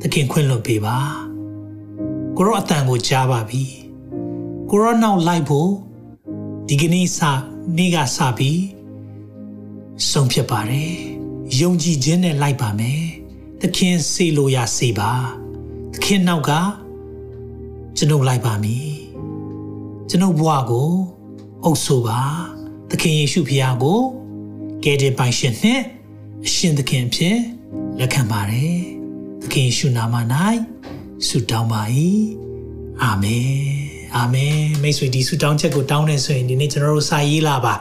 [0.00, 0.98] သခင်ခွင့်လွှတ်ပေးပါ
[2.36, 3.64] ကိုရောအတန်ကိုကြားပါပြီ
[4.70, 5.70] ကိုရောနောက်လိုက်ဖို့
[6.68, 7.20] ဒီကနေ့စ
[7.76, 8.62] နေ့ကစပြီး
[10.10, 10.92] ဆုံးဖြတ်ပါတယ်
[11.60, 13.02] ယုံကြည်ခြင်းနဲ့လိုက်ပါမယ်
[13.60, 15.12] သခင်စေလို့ရစေပါ
[15.92, 16.50] သခင်နောက်က
[17.96, 18.90] ကျွန်ုပ်လိုက်ပါမည်
[20.08, 20.90] ကျွန်ုပ်ဘဝကို
[21.64, 22.20] အုပ်ဆိုပါ
[22.90, 24.00] သခင်ယေရှုဖခင်ကို
[24.84, 25.80] ကယ်တင်ပိုင်ရှင်နဲ့
[26.46, 27.38] အရှင်သခင်ဖြစ်
[27.98, 28.78] လက်ခံပါတယ်
[29.42, 30.14] သခင်ယေရှုနာမ၌
[31.26, 31.82] ဆုတောင်းပါ၏
[33.02, 33.52] အာမင်
[34.16, 37.74] အာမင်မိတ်ဆွေဒီဆုတောင်းချက်ကိုတောင်းနေဆိုရင်ဒီနေ့ကျွန်တော်တို့စာရေးလာပါ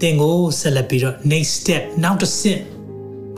[0.00, 2.60] သင်ကိုဆက်လက်ပြီးတော့ next step နောက်တစ်ဆင့်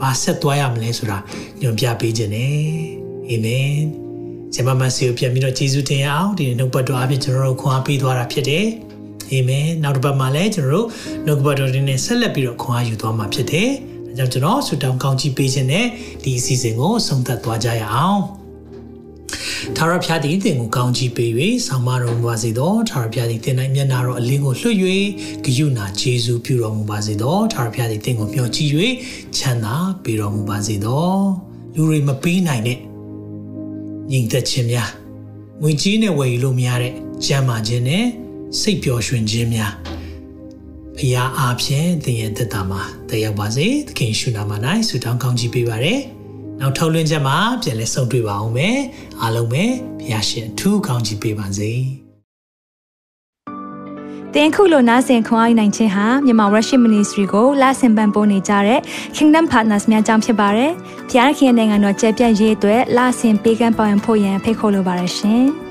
[0.01, 1.17] ဘာဆက်သွားရမလဲဆိုတာ
[1.61, 2.55] ညွှန်ပြပေးခြင်းနဲ့
[3.27, 3.75] အာမင်
[4.53, 8.65] ဂျမမဆီကိုပြန်ပြီးတော့ယေရှုတင်ရအောင်ဒီနှုတ်ပတ်တော်အဖြစ်ကျွန်တော်တို့ခွန်အားပေးသွားတာဖြစ်တယ်
[9.31, 10.87] အာမင်နောက်တစ်ပတ်မှာလည်းကျွန်တော်တို့
[11.25, 13.69] နှုတ်ပတ်တော်တွေနဲ့ဆက်လက်ပြီးတော့ခွန်အားယူသွားမှာဖြစ်တယ်
[14.07, 15.85] ဒါကြောင့်ကျွန်တော်ဆုတောင်းကောင်းချီးပေးခြင်းနဲ့
[16.23, 18.21] ဒီအစီအစဉ်ကိုဆုံးသက်သွားကြရအောင်
[19.77, 21.31] ထာဝရဘုရားသည်သင်ကိုကောင်းချီးပေး၍
[21.67, 24.77] ဆောင်မတော်မူပါစေသောထာဝရဘုရားသည်သင်၌မျက်နာတော်အလင်းကိုလွှတ်၍
[25.45, 28.71] ဂရုဏာကျေးဇူးပြုတော်မူပါစေသောထာဝရဘုရားသည်သင်ကိုမျှော်ကြည့်၍
[29.37, 31.05] ချမ်းသာပေးတော်မူပါစေသော
[31.75, 32.77] လူတွေမပေးနိုင်တဲ့
[34.11, 34.89] ညီသက်ခြင်းများ
[35.61, 36.93] ငွေကြီးနဲ့ဝယ်ယူလို့မရတဲ့
[37.25, 38.05] ကျမ်းမာခြင်းနဲ့
[38.59, 39.73] စိတ်ပျော်ရွှင်ခြင်းများ
[40.97, 44.51] ဖရာအားဖြင့်သင်ရဲ့သက်တာမှာတည်ရောက်ပါစေသခင်ရှုနာမ၌
[44.87, 46.01] ဆုတောင်းကောင်းချီးပေးပါရယ်
[46.59, 48.77] နောက်ထုတ်လွှင့်ချက်မှာပြန်လဲဆုံတွေ့ပါအောင်မယ်
[49.21, 49.63] အားလုံးပဲ
[49.99, 51.71] ဖရာရှင်အထူးကောင်းချီးပေးပါစေ
[54.33, 58.79] တင်ခုလိုနာဆင်ခွန်အားနိုင်ခြင်းဟာမြန်မာ Worship Ministry ကိုလာဆင်ပန်ပိုးနေကြတဲ့
[59.15, 60.71] Kingdom Partners များအကြောင်းဖြစ်ပါတယ်။
[61.09, 65.45] ဖျားခင်နိုင်ငံတော်ကျယ်ပြန့်ရေးအတွက်လာဆင်ပေးကမ်းပောင်းဖို့ရန်ဖိတ်ခေါ်လိုပါတယ်ရှင်။